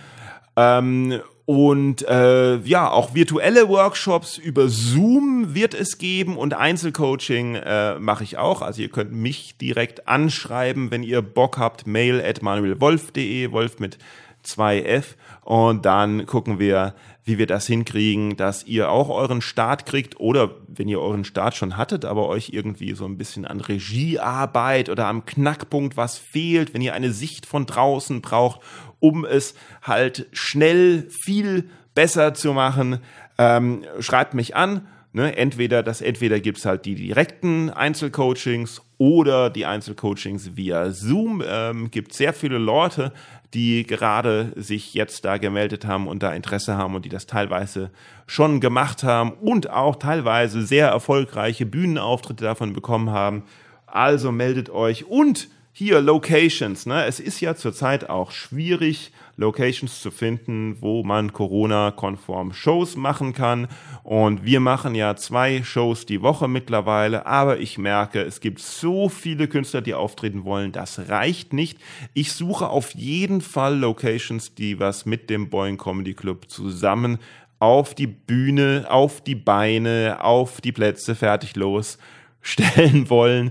Ähm, 0.57 1.21
und 1.47 2.09
äh, 2.09 2.57
ja, 2.61 2.91
auch 2.91 3.15
virtuelle 3.15 3.69
Workshops 3.69 4.39
über 4.39 4.69
Zoom 4.69 5.55
wird 5.55 5.75
es 5.75 5.99
geben 5.99 6.39
und 6.39 6.55
Einzelcoaching 6.55 7.57
äh, 7.57 7.99
mache 7.99 8.25
ich 8.25 8.39
auch. 8.39 8.63
Also 8.63 8.81
ihr 8.81 8.89
könnt 8.89 9.13
mich 9.13 9.59
direkt 9.59 10.09
anschreiben, 10.09 10.91
wenn 10.91 11.03
ihr 11.03 11.21
Bock 11.21 11.59
habt. 11.59 11.87
Mail 11.87 12.23
at 12.25 12.41
manuelwolf.de, 12.41 13.53
Wolf 13.53 13.79
mit 13.79 13.99
2F. 14.47 15.17
Und 15.43 15.85
dann 15.85 16.25
gucken 16.25 16.59
wir, 16.59 16.95
wie 17.25 17.39
wir 17.39 17.47
das 17.47 17.67
hinkriegen, 17.67 18.37
dass 18.37 18.65
ihr 18.65 18.91
auch 18.91 19.09
euren 19.09 19.43
Start 19.43 19.87
kriegt 19.87 20.21
oder 20.21 20.51
wenn 20.69 20.89
ihr 20.89 21.01
euren 21.01 21.25
Start 21.25 21.55
schon 21.55 21.77
hattet, 21.77 22.05
aber 22.05 22.29
euch 22.29 22.51
irgendwie 22.51 22.93
so 22.93 23.07
ein 23.07 23.19
bisschen 23.19 23.47
an 23.47 23.61
Regiearbeit 23.61 24.89
oder 24.89 25.07
am 25.07 25.25
Knackpunkt 25.25 25.97
was 25.97 26.19
fehlt, 26.19 26.75
wenn 26.75 26.83
ihr 26.83 26.95
eine 26.95 27.13
Sicht 27.13 27.47
von 27.47 27.67
draußen 27.67 28.21
braucht, 28.21 28.61
um 29.01 29.25
es 29.25 29.55
halt 29.83 30.27
schnell 30.33 31.09
viel 31.11 31.69
besser 31.95 32.35
zu 32.35 32.53
machen, 32.53 32.99
ähm, 33.39 33.85
schreibt 34.01 34.35
mich 34.35 34.57
an. 34.57 34.87
Ne, 35.17 35.37
entweder 35.37 35.85
das 35.85 36.01
entweder 36.01 36.41
gibt's 36.41 36.67
halt 36.67 36.87
die 36.87 36.97
direkten 36.97 37.71
Einzelcoachings 37.71 38.83
oder 38.99 39.49
die 39.49 39.65
Einzelcoachings 39.65 40.57
via 40.57 40.91
Zoom. 40.91 41.41
Ähm, 41.47 41.93
gibt 41.93 42.13
sehr 42.13 42.33
viele 42.33 42.59
Leute, 42.59 43.13
die 43.55 43.85
gerade 43.87 44.53
sich 44.57 44.93
jetzt 44.93 45.25
da 45.25 45.39
gemeldet 45.39 45.87
haben 45.87 46.09
und 46.09 46.25
da 46.25 46.33
Interesse 46.35 46.77
haben 46.77 46.97
und 46.97 47.05
die 47.05 47.11
das 47.11 47.27
teilweise 47.27 47.91
schon 48.27 48.61
gemacht 48.61 49.05
haben 49.05 49.31
und 49.35 49.71
auch 49.71 49.97
teilweise 49.97 50.63
sehr 50.67 50.89
erfolgreiche 50.89 51.65
Bühnenauftritte 51.65 52.43
davon 52.43 52.73
bekommen 52.73 53.11
haben. 53.11 53.45
Also 53.87 54.33
meldet 54.33 54.69
euch 54.71 55.07
und 55.07 55.49
hier 55.77 56.01
Locations. 56.01 56.87
Ne? 56.87 57.05
Es 57.05 57.19
ist 57.19 57.41
ja 57.41 57.57
zurzeit 57.57 58.09
auch 58.09 58.31
schwierig, 58.31 59.11
Locations 59.37 60.01
zu 60.01 60.13
finden, 60.13 60.77
wo 60.81 61.03
man 61.03 61.33
Corona-konform 61.33 62.53
Shows 62.53 62.95
machen 62.95 63.33
kann. 63.33 63.67
Und 64.05 64.45
wir 64.45 64.61
machen 64.61 64.95
ja 64.95 65.17
zwei 65.17 65.65
Shows 65.65 66.07
die 66.07 66.23
Woche 66.23 66.47
mittlerweile, 66.47 67.27
aber 67.27 67.59
ich 67.59 67.77
merke, 67.77 68.23
es 68.23 68.39
gibt 68.39 68.61
so 68.61 69.09
viele 69.09 69.49
Künstler, 69.49 69.83
die 69.83 69.95
auftreten 69.95 70.45
wollen, 70.45 70.71
das 70.71 71.09
reicht 71.09 71.53
nicht. 71.53 71.79
Ich 72.13 72.33
suche 72.35 72.69
auf 72.69 72.93
jeden 72.93 73.41
Fall 73.41 73.77
Locations, 73.77 74.55
die 74.55 74.79
was 74.79 75.07
mit 75.07 75.29
dem 75.29 75.51
Boeing 75.51 75.77
Comedy 75.77 76.15
Club 76.15 76.49
zusammen 76.49 77.19
auf 77.59 77.97
die 77.97 78.07
Bühne, 78.07 78.87
auf 78.89 79.23
die 79.23 79.35
Beine, 79.35 80.19
auf 80.21 80.61
die 80.61 80.71
Plätze 80.71 81.17
fertig 81.17 81.57
los 81.57 81.99
stellen 82.45 83.11
wollen. 83.11 83.51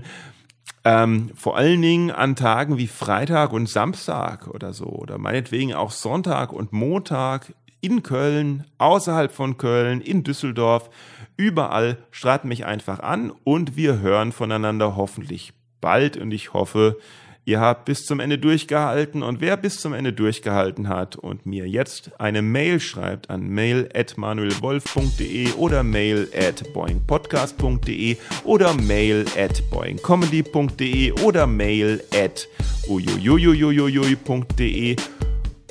Ähm, 0.86 1.30
vor 1.34 1.56
allen 1.56 1.80
Dingen 1.80 2.10
an 2.10 2.36
Tagen 2.36 2.76
wie 2.76 2.86
Freitag 2.86 3.52
und 3.52 3.68
Samstag 3.68 4.48
oder 4.48 4.74
so 4.74 4.84
oder 4.84 5.16
meinetwegen 5.16 5.72
auch 5.72 5.90
Sonntag 5.90 6.52
und 6.52 6.72
Montag 6.72 7.54
in 7.80 8.02
Köln, 8.02 8.64
außerhalb 8.78 9.32
von 9.32 9.56
Köln, 9.56 10.00
in 10.00 10.24
Düsseldorf, 10.24 10.90
überall 11.36 11.98
streiten 12.10 12.48
mich 12.48 12.66
einfach 12.66 13.00
an 13.00 13.32
und 13.44 13.76
wir 13.76 14.00
hören 14.00 14.32
voneinander 14.32 14.96
hoffentlich 14.96 15.52
bald. 15.80 16.16
Und 16.16 16.32
ich 16.32 16.52
hoffe, 16.52 16.98
Ihr 17.46 17.60
habt 17.60 17.84
bis 17.84 18.06
zum 18.06 18.20
Ende 18.20 18.38
durchgehalten 18.38 19.22
und 19.22 19.42
wer 19.42 19.58
bis 19.58 19.78
zum 19.78 19.92
Ende 19.92 20.14
durchgehalten 20.14 20.88
hat 20.88 21.16
und 21.16 21.44
mir 21.44 21.68
jetzt 21.68 22.10
eine 22.18 22.40
Mail 22.40 22.80
schreibt 22.80 23.28
an 23.28 23.48
mail 23.48 23.86
at 23.94 24.16
manuelwolf.de 24.16 25.52
oder 25.52 25.82
mail 25.82 26.26
at 26.34 26.72
boingpodcast.de 26.72 28.16
oder 28.44 28.72
mail 28.72 29.26
at 29.36 29.62
boingcomedy.de 29.70 31.12
oder 31.22 31.46
mail 31.46 32.02
at 32.14 32.48
uiuiuiuiui.de 32.88 34.96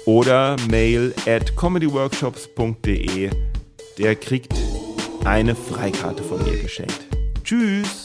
oder 0.06 0.56
mail 0.70 1.12
at 1.26 1.56
comedyworkshops.de, 1.56 3.32
der 3.98 4.16
kriegt 4.16 4.54
eine 5.24 5.56
Freikarte 5.56 6.22
von 6.22 6.44
mir 6.44 6.62
geschenkt. 6.62 7.08
Tschüss! 7.44 8.03